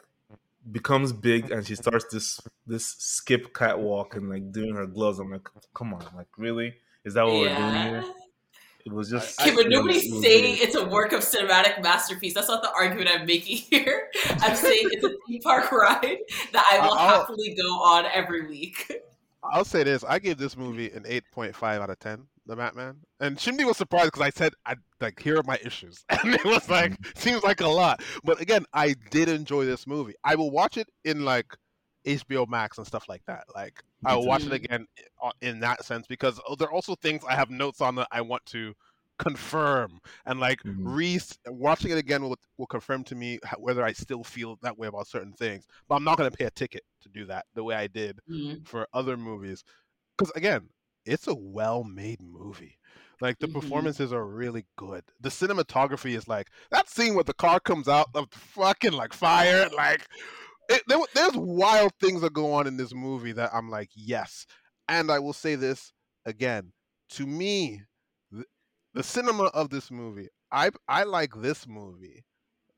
[0.72, 5.20] becomes big and she starts this this skip catwalk and like doing her gloves.
[5.20, 6.74] I'm like, come on, like really?
[7.06, 7.40] Is that what yeah.
[7.40, 8.14] we're doing here?
[8.86, 9.40] It was just.
[9.40, 12.34] Okay, but nobody's it saying it's a work of cinematic masterpiece.
[12.34, 14.10] That's not the argument I'm making here.
[14.42, 16.18] I'm saying it's a theme park ride
[16.52, 18.92] that I will I'll, happily go on every week.
[19.44, 22.98] I'll say this: I gave this movie an 8.5 out of 10 the Batman.
[23.20, 26.44] And Chimdi was surprised because I said, "I like here are my issues," and it
[26.46, 27.20] was like mm-hmm.
[27.20, 28.02] seems like a lot.
[28.24, 30.16] But again, I did enjoy this movie.
[30.24, 31.56] I will watch it in like
[32.06, 33.46] HBO Max and stuff like that.
[33.56, 34.88] Like I will watch it again
[35.22, 38.08] uh, in that sense because oh, there are also things I have notes on that
[38.12, 38.74] I want to
[39.20, 40.88] confirm and like mm-hmm.
[40.88, 44.88] re watching it again will will confirm to me whether I still feel that way
[44.88, 45.66] about certain things.
[45.88, 48.20] But I'm not going to pay a ticket to do that the way I did
[48.30, 48.64] mm-hmm.
[48.64, 49.64] for other movies
[50.18, 50.70] because again,
[51.06, 52.78] it's a well-made movie.
[53.22, 53.60] Like the mm-hmm.
[53.60, 55.04] performances are really good.
[55.22, 59.70] The cinematography is like that scene where the car comes out of fucking like fire.
[59.76, 60.08] Like
[60.70, 64.46] it, there, there's wild things that go on in this movie that I'm like, yes.
[64.90, 65.94] And I will say this
[66.26, 66.74] again.
[67.12, 67.84] To me,
[68.94, 72.24] the, cinema of this movie, I I like this movie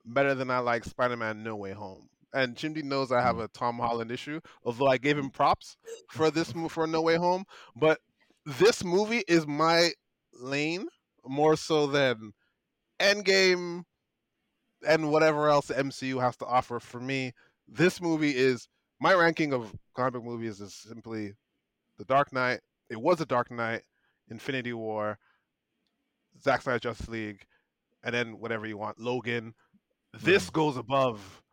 [0.06, 2.08] better than I like Spider-Man No Way Home.
[2.34, 3.46] And Chimdi knows I have mm.
[3.46, 5.78] a Tom Holland issue, although I gave him props
[6.10, 7.46] for this for No Way Home.
[7.76, 8.00] But
[8.46, 9.92] this movie is my
[10.34, 10.88] lane
[11.26, 12.34] more so than
[13.00, 13.84] Endgame
[14.88, 16.80] and whatever else the MCU has to offer.
[16.80, 17.34] For me,
[17.68, 18.68] this movie is
[19.00, 21.34] my ranking of comic movies is simply
[21.98, 22.60] The Dark Knight.
[22.90, 23.82] It was a Dark Knight,
[24.30, 25.18] Infinity War,
[26.44, 27.46] Zack Snyder Justice League,
[28.04, 29.54] and then whatever you want, Logan.
[30.14, 31.44] This goes above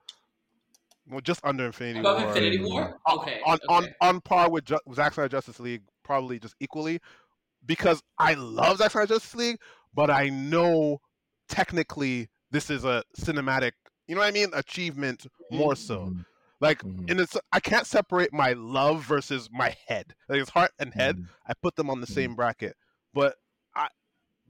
[1.09, 2.13] well, just under Infinity War.
[2.13, 2.29] Above War.
[2.29, 3.01] Infinity War?
[3.11, 3.41] Okay.
[3.45, 3.65] On, okay.
[3.69, 7.01] on, on par with Ju- Zack Snyder Justice League, probably just equally,
[7.67, 9.59] because I love Zack Snyder Justice League,
[9.95, 11.01] but I know
[11.49, 13.73] technically this is a cinematic,
[14.07, 15.99] you know what I mean, achievement more so.
[15.99, 16.21] Mm-hmm.
[16.61, 17.07] Like, mm-hmm.
[17.09, 20.15] and it's I can't separate my love versus my head.
[20.29, 21.17] Like it's heart and head.
[21.17, 21.27] Mm-hmm.
[21.49, 22.37] I put them on the same mm-hmm.
[22.37, 22.77] bracket,
[23.13, 23.35] but I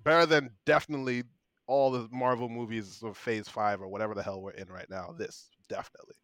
[0.04, 1.24] better than definitely
[1.66, 5.14] all the Marvel movies of Phase Five or whatever the hell we're in right now.
[5.16, 6.16] This definitely.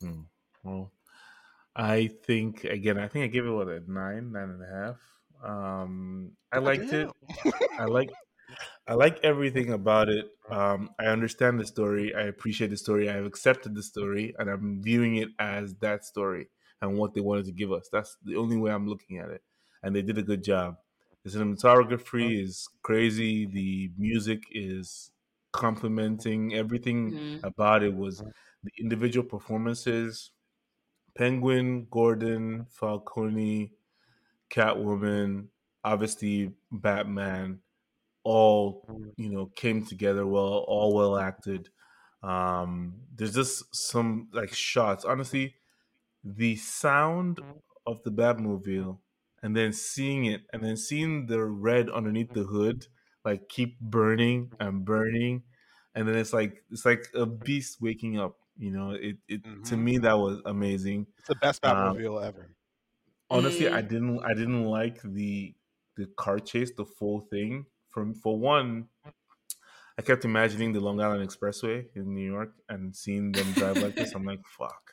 [0.00, 0.20] Hmm.
[0.62, 0.92] Well,
[1.74, 2.98] I think again.
[2.98, 4.96] I think I gave it what a nine, nine and a half.
[5.42, 7.08] Um, I liked it.
[7.78, 8.10] I like
[8.86, 10.26] I like everything about it.
[10.50, 12.14] Um, I understand the story.
[12.14, 13.10] I appreciate the story.
[13.10, 16.48] I've accepted the story, and I'm viewing it as that story
[16.80, 17.88] and what they wanted to give us.
[17.92, 19.42] That's the only way I'm looking at it,
[19.82, 20.76] and they did a good job.
[21.32, 23.46] The cinematography is crazy.
[23.46, 25.10] The music is
[25.52, 27.40] complementing everything Mhm.
[27.42, 27.94] about it.
[27.94, 28.22] Was
[28.62, 30.32] the individual performances?
[31.14, 33.74] Penguin, Gordon, Falcone,
[34.50, 35.48] Catwoman,
[35.84, 37.62] obviously Batman
[38.24, 41.70] all you know came together well, all well acted.
[42.22, 45.04] Um, there's just some like shots.
[45.04, 45.56] Honestly,
[46.24, 47.40] the sound
[47.86, 49.00] of the Batmobile,
[49.42, 52.86] and then seeing it, and then seeing the red underneath the hood,
[53.24, 55.44] like keep burning and burning,
[55.94, 58.38] and then it's like it's like a beast waking up.
[58.56, 59.78] You know, it it to Mhm.
[59.78, 61.06] me that was amazing.
[61.18, 62.56] It's the best Um, Batmobile ever.
[63.30, 63.82] honestly i Mm.
[63.82, 65.54] didn't i didn't like the
[65.96, 68.88] the car chase the full thing from for one
[69.98, 73.96] i kept imagining the long island expressway in new york and seeing them drive like
[73.96, 74.92] this i'm like fuck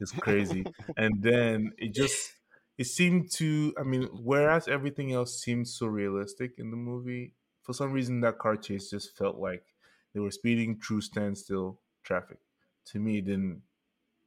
[0.00, 2.32] it's crazy and then it just
[2.78, 7.72] it seemed to i mean whereas everything else seemed so realistic in the movie for
[7.72, 9.74] some reason that car chase just felt like
[10.12, 12.38] they were speeding through standstill traffic.
[12.86, 13.62] To me it didn't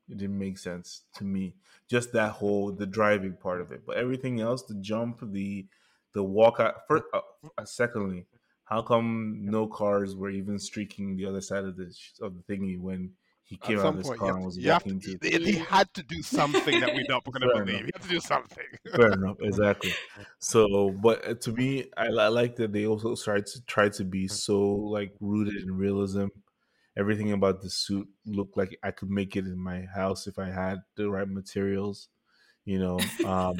[0.09, 1.55] it didn't make sense to me
[1.87, 3.85] just that whole the driving part of it.
[3.85, 5.67] But everything else the jump the
[6.13, 7.21] the walk out first uh,
[7.57, 8.27] uh, secondly
[8.63, 12.79] how come no cars were even streaking the other side of the of the thingy
[12.79, 13.13] when
[13.47, 15.91] he came out of his point, car and was to, walking to, to he, had
[15.93, 17.69] to do something that we don't we're gonna believe.
[17.69, 17.85] enough.
[17.85, 18.65] He had to do something.
[18.93, 19.93] fair enough exactly
[20.39, 24.03] so but uh, to me I, I like that they also tried to try to
[24.03, 26.27] be so like rooted in realism
[26.97, 30.49] everything about the suit looked like i could make it in my house if i
[30.49, 32.09] had the right materials
[32.65, 33.55] you know um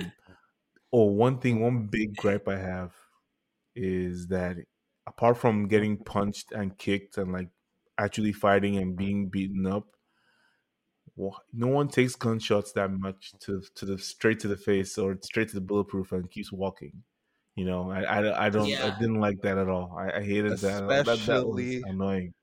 [0.92, 2.92] oh one thing one big gripe i have
[3.74, 4.58] is that
[5.08, 7.48] apart from getting punched and kicked and like
[7.98, 9.88] actually fighting and being beaten up
[11.54, 15.48] no one takes gunshots that much to to the straight to the face or straight
[15.50, 16.93] to the bulletproof and keeps walking.
[17.56, 19.95] You know, I I, I don't I didn't like that at all.
[19.98, 20.88] I, I hated that.
[20.88, 22.34] That that was Especially annoying.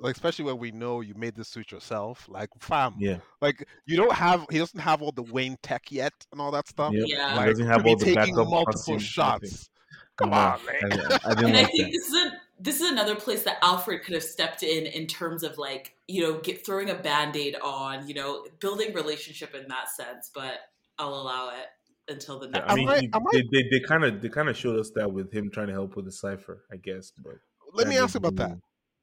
[0.00, 2.28] like especially when we know you made this suit yourself.
[2.28, 6.12] Like fam, Yeah, like you don't have he doesn't have all the Wayne tech yet
[6.30, 6.92] and all that stuff.
[6.94, 7.06] yep.
[7.08, 7.40] Yeah.
[7.40, 9.68] He doesn't have all the taking backup multiple shots.
[10.16, 10.92] Come on, man.
[11.24, 11.92] I didn't And I think that.
[11.92, 15.42] this is a this is another place that Alfred could have stepped in in terms
[15.42, 19.68] of like you know get throwing a band aid on you know building relationship in
[19.68, 20.30] that sense.
[20.34, 20.54] But
[20.98, 21.66] I'll allow it
[22.12, 22.72] until the Yeah, next.
[22.72, 24.90] I mean, I- he, I they they they kind of they kind of showed us
[24.96, 27.12] that with him trying to help with the cipher, I guess.
[27.22, 27.34] But
[27.74, 28.58] Let me ask you didn't about that.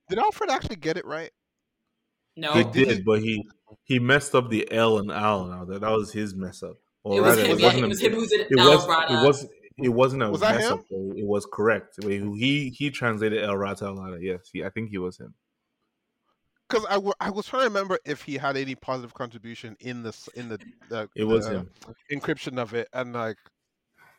[0.09, 1.31] Did Alfred actually get it right?
[2.35, 3.45] no, He did did, he- but he
[3.83, 5.45] he messed up the L and Al.
[5.45, 6.77] Now that that was his mess up.
[7.03, 7.51] Or it was rather, him.
[7.51, 9.09] it Yeah, wasn't it was him who's an it was Albrada.
[9.23, 9.47] it was
[9.77, 11.13] it wasn't a Was mess up though.
[11.15, 11.95] It was correct.
[12.03, 14.17] He he translated El Rata Alada.
[14.21, 15.33] Yes, he, I think he was him.
[16.69, 20.01] Because I, w- I was trying to remember if he had any positive contribution in
[20.01, 20.59] this in the,
[20.89, 21.69] the It was the him.
[22.11, 23.37] encryption of it, and like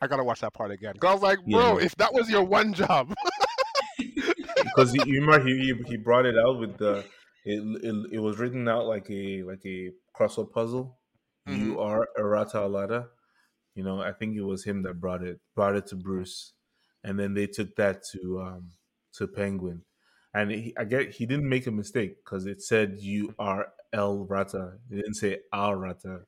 [0.01, 0.95] I gotta watch that part again.
[0.99, 1.81] Cause I was like, Yeah, bro, no.
[1.81, 3.13] if that was your one job,
[3.99, 7.05] Because you remember he, he brought it out with the
[7.45, 10.99] it, it it was written out like a like a crossword puzzle.
[11.49, 11.65] Mm-hmm.
[11.65, 13.07] You are Arata Alada.
[13.75, 16.53] You know, I think it was him that brought it brought it to Bruce,
[17.03, 18.71] and then they took that to um
[19.15, 19.83] to Penguin,
[20.33, 24.25] and he, I get he didn't make a mistake because it said you are El
[24.27, 24.75] Rata.
[24.91, 26.21] It didn't say Al Rata,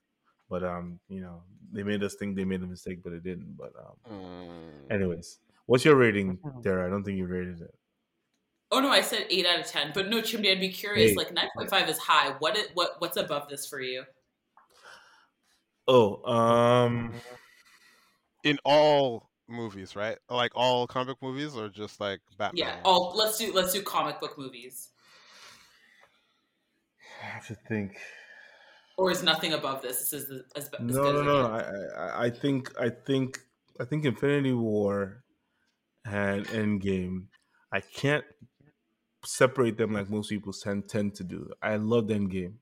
[0.50, 1.42] but um you know
[1.72, 3.56] they made us think they made a mistake, but it didn't.
[3.56, 4.16] But um
[4.90, 6.86] anyways, what's your rating, Dera?
[6.86, 7.74] I don't think you rated it.
[8.72, 9.92] Oh no, I said eight out of ten.
[9.94, 11.12] But no, Chimdi, I'd be curious.
[11.12, 11.16] Eight.
[11.16, 12.34] Like nine point five is high.
[12.40, 14.02] What it what what's above this for you?
[15.88, 17.12] Oh, um,
[18.44, 20.18] in all movies, right?
[20.28, 22.66] Like all comic movies, or just like Batman?
[22.66, 22.74] Yeah.
[22.74, 22.82] ones?
[22.84, 24.90] Oh, let's do let's do comic book movies.
[27.22, 27.98] I have to think.
[28.96, 29.98] Or is nothing above this?
[29.98, 31.46] This is the, as, as No, good no, as no.
[31.46, 33.40] I, I, I think, I think,
[33.78, 35.22] I think Infinity War
[36.06, 37.26] and Endgame.
[37.72, 38.24] I can't
[39.24, 41.50] separate them like most people tend tend to do.
[41.62, 42.54] I loved Endgame.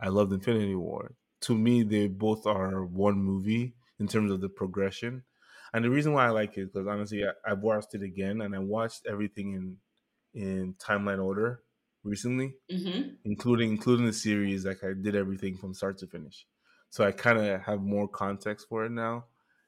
[0.00, 1.12] I loved Infinity War.
[1.42, 5.24] To me, they both are one movie in terms of the progression.
[5.72, 8.54] And the reason why I like it because honestly, I, I've watched it again and
[8.54, 9.78] I watched everything in
[10.34, 11.62] in timeline order
[12.04, 13.14] recently Mm-hmm.
[13.24, 14.64] including including the series.
[14.66, 16.46] Like I did everything from start to finish,
[16.90, 19.26] so I kind of have more context for it now.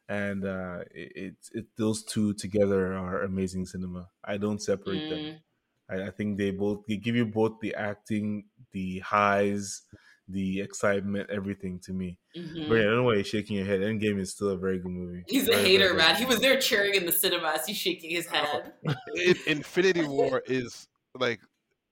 [0.08, 4.10] And uh, it, it, it those two together are amazing cinema.
[4.22, 5.20] I don't separate them.
[5.20, 5.40] Mm.
[5.88, 9.82] I, I think they both they give you both the acting, the highs,
[10.28, 12.18] the excitement, everything to me.
[12.36, 12.68] Mhm.
[12.68, 13.80] But yeah, I don't know why you're shaking your head.
[13.80, 15.24] Endgame is still a very good movie.
[15.28, 15.98] He's a Very, very hater, good.
[15.98, 16.16] man.
[16.16, 18.74] He was there cheering in the cinema as he's shaking his head.
[19.26, 21.40] In- Infinity War is like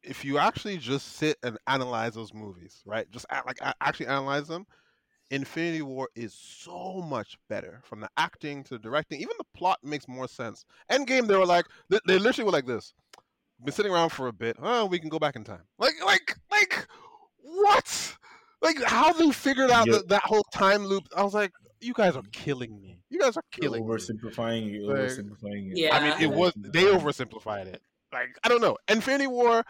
[0.02, 3.08] if you actually just sit and analyze those movies, right?
[3.10, 4.66] Just a- like actually analyze them.
[5.30, 9.20] Infinity War is so much better from the acting to the directing.
[9.20, 10.64] Even the plot makes more sense.
[10.90, 12.94] Endgame, they were like they, they literally were like this.
[13.64, 14.56] Been sitting around for a bit.
[14.60, 15.64] Oh, we can go back in time.
[15.78, 16.88] Like like like
[17.38, 18.18] what?
[18.62, 19.94] Like how they figured out Yeah.
[19.94, 21.04] that, that whole time loop.
[21.16, 21.50] I was like,
[21.80, 23.00] you guys are killing me.
[23.10, 23.92] You guys are You're killing me.
[23.92, 24.72] oversimplifying.
[24.72, 25.78] You're Like, oversimplifying it.
[25.78, 25.96] Yeah.
[25.96, 27.82] I mean, it was they oversimplified it.
[28.12, 29.64] Like I don't know, Infinity War.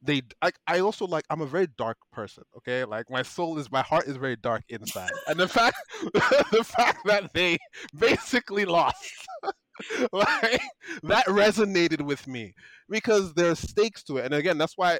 [0.00, 2.44] They like I also like I'm a very dark person.
[2.58, 5.76] Okay, like my soul is my heart is very dark inside, and the fact
[6.52, 7.58] the fact that they
[7.98, 8.96] basically lost.
[10.12, 10.60] like
[11.04, 12.52] that resonated with me
[12.88, 14.98] because there's stakes to it, and again, that's why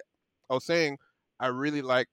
[0.50, 0.98] I was saying
[1.40, 2.06] I really like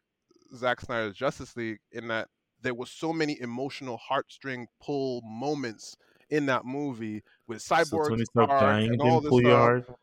[0.55, 2.27] Zack Snyder's Justice League in that
[2.61, 5.95] there was so many emotional heartstring pull moments
[6.29, 9.41] in that movie with So Cyborg Tony Stark arc dying and all didn't this pull
[9.41, 9.97] your stuff.
[9.97, 9.99] heart.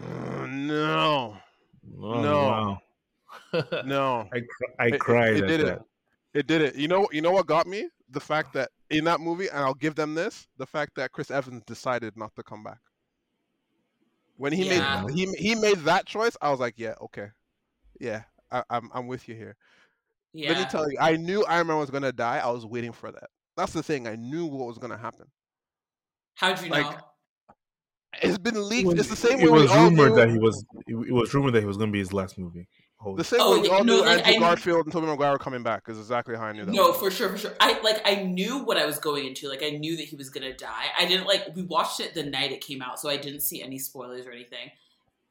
[0.00, 1.36] Mm, No,
[2.00, 2.48] Oh, No.
[2.48, 2.80] wow.
[3.84, 5.66] no, I cr- I It- it- cried it at didn't.
[5.66, 5.84] that.
[6.34, 6.74] it did it.
[6.76, 7.88] You know, you know what got me?
[8.10, 11.30] The fact that in that movie, and I'll give them this: the fact that Chris
[11.30, 12.78] Evans decided not to come back.
[14.36, 15.02] When he Yeah.
[15.04, 17.28] made he he made that choice, I was like, yeah, okay,
[18.00, 19.56] yeah, I, I'm I'm with you here.
[20.32, 20.50] Yeah.
[20.52, 22.38] Let me tell you, I knew Iron Man was gonna die.
[22.38, 23.30] I was waiting for that.
[23.56, 24.06] That's the thing.
[24.06, 25.26] I knew what was gonna happen.
[26.34, 26.96] How'd you like, know?
[28.22, 28.86] It's been leaked.
[28.86, 30.64] was, it's the same it way we was all rumored knew- that he was.
[30.86, 32.66] It, it was rumored that he was going to be his last movie.
[32.96, 35.06] Holy The same Oh, way we all no, knew like, Andrew I- Garfield and Tobey
[35.06, 36.74] Maguire were coming back is exactly how I knew that.
[36.74, 37.52] No, for sure, for sure.
[37.60, 39.48] I like I knew what I was going into.
[39.48, 40.86] Like I knew that he was gonna die.
[40.98, 43.62] I didn't like we watched it the night it came out, so I didn't see
[43.62, 44.70] any spoilers or anything.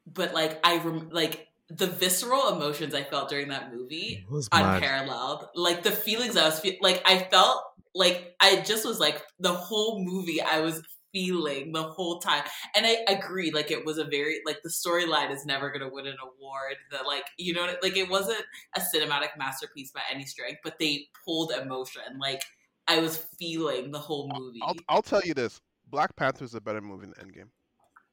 [0.06, 4.48] But like I rem- like the visceral emotions I felt during that movie It was
[4.52, 4.76] mad.
[4.82, 5.48] unparalleled.
[5.54, 7.62] Like the feelings I was fe- like I felt
[7.94, 12.44] like I just was like the whole movie I was feeling the whole time.
[12.76, 15.88] And I agree like it was a very like the storyline is never going to
[15.88, 16.76] win an award.
[16.90, 18.44] That like you know like it wasn't
[18.76, 22.18] a cinematic masterpiece by any stretch, but they pulled emotion.
[22.20, 22.42] Like
[22.86, 24.60] I was feeling the whole movie.
[24.62, 25.60] I'll I'll tell you this:
[25.90, 27.48] Black Panther is a better movie than Endgame.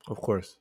[0.08, 0.58] Of course.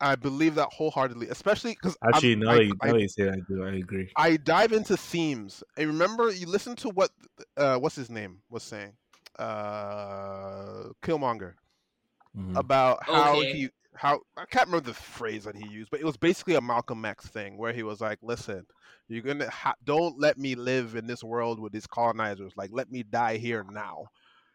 [0.00, 3.24] I believe that wholeheartedly, especially because Actually, now I, you, I, now that you say
[3.24, 3.64] that, I do.
[3.64, 4.08] I agree.
[4.16, 5.62] I dive into themes.
[5.76, 7.10] And remember, you listen to what
[7.56, 8.94] uh, what's his name was saying,
[9.38, 11.54] uh, Killmonger,
[12.34, 12.56] Mhm.
[12.56, 13.50] about how Okay.
[13.50, 16.60] he how I can't remember the phrase that he used, but it was basically a
[16.60, 18.66] Malcolm X thing where he was like, "Listen,
[19.08, 22.52] you're gonna ha- don't let me live in this world with these colonizers.
[22.56, 24.06] Like, let me die here now."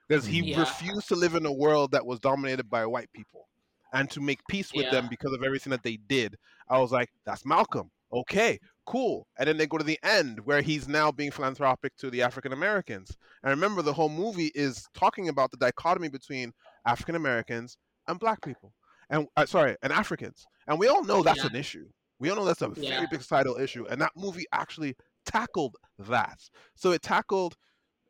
[0.07, 0.55] Because he Yeah.
[0.55, 3.47] refused to live in a world that was dominated by white people
[3.93, 6.36] and to make peace with them because of everything that they did.
[6.69, 7.91] I was like, "That's Malcolm.
[8.11, 12.09] Okay, cool." And then they go to the end where he's now being philanthropic to
[12.09, 13.17] the African Americans.
[13.43, 16.53] And remember, the whole movie is talking about the dichotomy between
[16.86, 17.77] African Americans
[18.07, 18.73] and black people
[19.09, 21.47] and uh, sorry and africans and we all know that's Yeah.
[21.47, 21.88] an issue
[22.19, 22.89] we all know that's a Yeah.
[22.89, 26.39] very big societal issue and that movie actually tackled that
[26.75, 27.55] so it tackled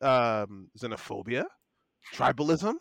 [0.01, 1.45] um, xenophobia
[2.13, 2.75] tribalism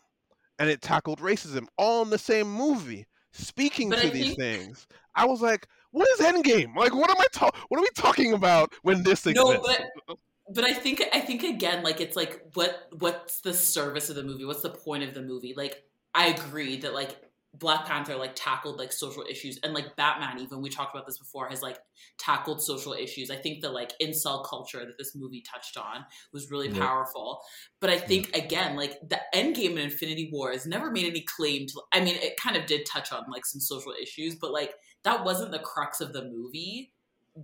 [0.59, 4.39] and it tackled racism all in the same movie speaking But to I these think-
[4.39, 7.89] things i was like what is endgame like what am i talking what are we
[7.95, 9.35] talking about when this exists?
[9.37, 10.17] no, but
[10.53, 14.21] but I think I think again, like it's like what what's the service of the
[14.21, 14.45] movie?
[14.45, 15.55] What's the point of the movie?
[15.57, 15.81] Like
[16.13, 17.19] I agree that like
[17.59, 21.17] Black Panther like tackled like social issues and like Batman even we talked about this
[21.17, 21.77] before has like
[22.17, 23.29] tackled social issues.
[23.29, 26.79] I think the like incel culture that this movie touched on was really Yeah.
[26.79, 27.41] powerful.
[27.79, 31.21] But I think again like the end game in Infinity War has never made any
[31.21, 34.51] claim to I mean it kind of did touch on like some social issues, but
[34.51, 36.91] like that wasn't the crux of the movie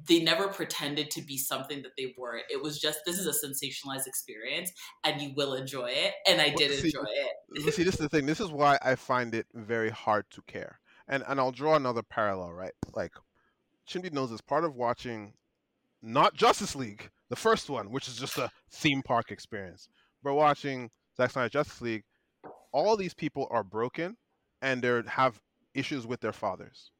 [0.07, 2.45] they never pretended to be something that they weren't.
[2.49, 4.71] It was just this is a sensationalized experience,
[5.03, 6.13] and you will enjoy it.
[6.27, 7.73] And I Well, did see- enjoy it.
[7.73, 8.25] See, this is the thing.
[8.25, 10.79] This is why I find it very hard to care.
[11.07, 12.73] And and I'll draw another parallel, right?
[12.93, 13.13] Like
[13.87, 15.33] Chimdi knows as part of watching
[16.01, 19.89] not Justice League, the first one, which is just a theme park experience,
[20.23, 22.03] but watching Zack Snyder Justice League,
[22.71, 24.15] all these people are broken
[24.61, 25.41] and they have
[25.73, 26.91] issues with their fathers.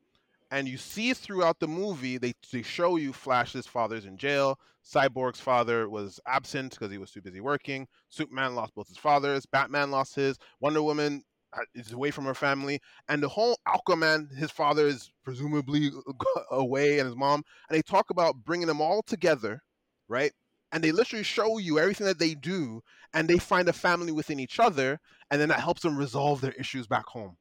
[0.52, 4.60] And you see throughout the movie, they, they show you Flash's father's in jail.
[4.86, 7.88] Cyborg's father was absent because he was too busy working.
[8.10, 9.46] Superman lost both his fathers.
[9.46, 10.38] Batman lost his.
[10.60, 11.24] Wonder Woman
[11.54, 12.82] uh, is away from her family.
[13.08, 15.90] And the whole Aquaman, his father is presumably
[16.52, 17.44] away and his mom.
[17.70, 19.62] And they talk about bringing them all together,
[20.10, 20.34] right?
[20.74, 22.82] And they literally show you everything that they do.
[23.14, 25.00] And they find a family within each other.
[25.30, 27.38] And then that helps them resolve their issues back home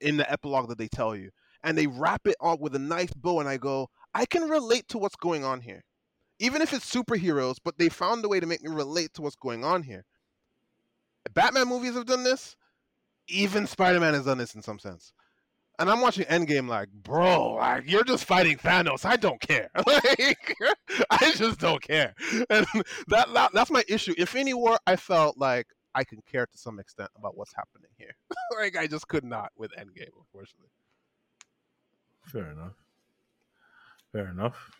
[0.00, 1.30] in the epilogue that they tell you.
[1.62, 4.88] And they wrap it up with a nice bow, and I go, I can relate
[4.88, 5.84] to what's going on here,
[6.38, 7.56] even if it's superheroes.
[7.62, 10.04] But they found a way to make me relate to what's going on here.
[11.34, 12.56] Batman movies have done this.
[13.28, 15.12] Even Spider Man has done this in some sense.
[15.78, 19.04] And I'm watching Endgame like, bro, like you're just fighting Thanos.
[19.04, 19.70] I don't care.
[19.86, 20.54] like,
[21.10, 22.14] I just don't care.
[22.50, 22.66] And
[23.08, 24.14] that, that that's my issue.
[24.18, 28.14] Infinity War, I felt like I can care to some extent about what's happening here.
[28.58, 30.68] like I just could not with Endgame, unfortunately.
[32.24, 32.74] Fair enough.
[34.12, 34.70] Fair enough.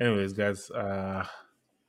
[0.00, 1.26] Anyways, guys, uh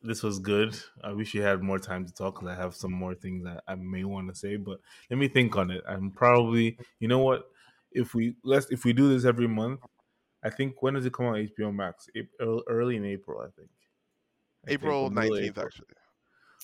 [0.02, 0.78] this was good.
[1.04, 3.64] I wish you had more time to talk because I have some more things that
[3.68, 5.84] I may want to say, but let me think on it.
[5.88, 7.50] I'm probably, you know what?
[7.92, 9.82] If we let's if we do this every month,
[10.44, 12.08] I think when does it come on HBO Max?
[12.16, 13.70] April, early in April, I think.
[14.68, 15.88] I April nineteenth, actually.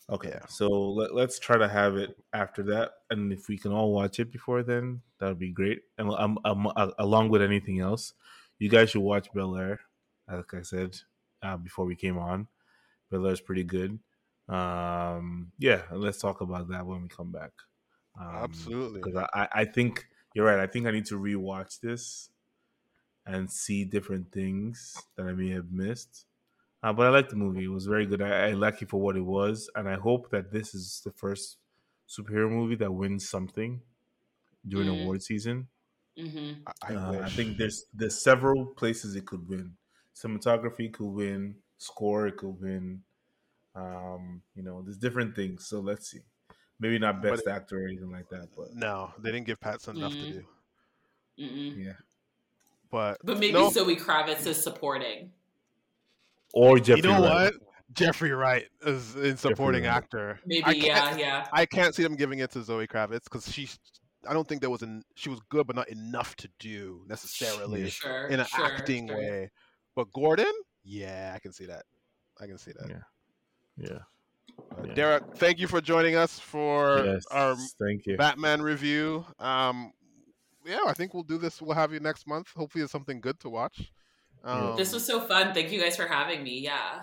[0.08, 0.46] Okay, yeah.
[0.48, 4.20] so let, let's try to have it after that, and if we can all watch
[4.20, 5.82] it before then, that would be great.
[5.98, 6.38] And I'm,
[7.00, 8.14] along with anything else,
[8.60, 9.80] you guys should watch Bel Air.
[10.32, 10.98] Like I said
[11.42, 12.48] uh, before we came on,
[13.10, 13.98] Bel Air is pretty good.
[14.48, 17.52] Um, yeah, let's talk about that when we come back.
[18.20, 20.60] Um, Absolutely, because I, I think you're right.
[20.60, 22.30] I think I need to rewatch this
[23.26, 26.26] and see different things that I may have missed.
[26.86, 27.64] Uh, but I like the movie.
[27.64, 28.22] It was very good.
[28.22, 31.12] I, I, like it for what it was, and I hope that this is the
[31.12, 31.58] first
[32.08, 33.82] superhero movie that wins something
[34.68, 35.02] during mm.
[35.02, 35.68] award season.
[36.16, 36.62] Mm-hmm.
[36.88, 39.72] I, uh, I, think there's there's several places it could win.
[40.16, 41.56] Cinematography could win.
[41.80, 43.02] Score it could win.
[43.74, 45.66] Um, you know, there's different things.
[45.66, 46.22] So let's see.
[46.80, 50.14] Maybe not best actor or anything like that, but no, they didn't give Pattinson enough
[50.14, 50.34] mm-hmm.
[50.34, 50.46] to do.
[51.40, 51.84] Mm-mm.
[51.84, 51.94] Yeah,
[52.92, 53.72] but but maybe no.
[53.72, 55.32] Zoe Kravitz is supporting
[56.56, 57.02] or Jeffrey.
[57.02, 57.54] You know Wright.
[57.54, 57.54] what?
[57.94, 60.40] Jeffrey Wright is in supporting actor.
[60.46, 61.48] Maybe yeah, yeah.
[61.54, 63.78] I can't see them giving it to Zoe Kravitz because she's.
[64.28, 65.04] I don't think there was an.
[65.16, 69.18] She was good, but not enough to do necessarily sure, in an sure, acting sure.
[69.18, 69.52] way.
[69.96, 70.52] But Gordon,
[70.84, 71.84] yeah, I can see that.
[72.42, 72.90] I can see that.
[72.90, 74.00] Yeah, yeah.
[74.72, 74.94] Uh, yeah.
[74.94, 78.18] Dera, thank you for joining us for yes, our thank you.
[78.18, 79.26] Batman review.
[79.40, 79.94] Um,
[80.66, 81.62] yeah, I think we'll do this.
[81.62, 82.50] We'll have you next month.
[82.56, 83.92] Hopefully, it's something good to watch.
[84.46, 85.54] Um, this was so fun.
[85.54, 86.60] Thank you guys for having me.
[86.60, 87.02] Yeah.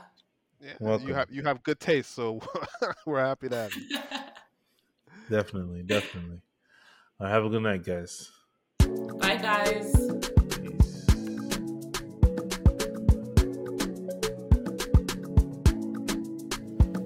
[0.61, 0.73] Yeah.
[0.79, 1.09] Welcome.
[1.09, 2.41] You have you have good taste, so
[3.07, 3.99] we're happy to have you.
[5.31, 6.41] definitely, definitely.
[7.19, 8.31] Right, have a good night, guys.
[8.79, 9.93] Bye, guys.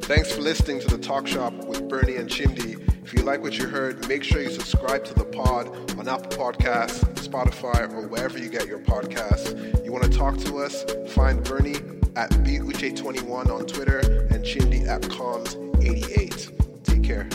[0.03, 2.81] Thanks for listening to the Talk Shop with Bernie and Chimdi.
[3.03, 5.69] If you like what you heard, make sure you subscribe to the pod
[5.99, 9.85] on Apple Podcasts, Spotify, or wherever you get your podcasts.
[9.85, 10.85] You want to talk to us?
[11.13, 11.77] Find Bernie
[12.17, 16.85] at BUche21 on Twitter and Chimdi at Comms88.
[16.85, 17.29] Take care.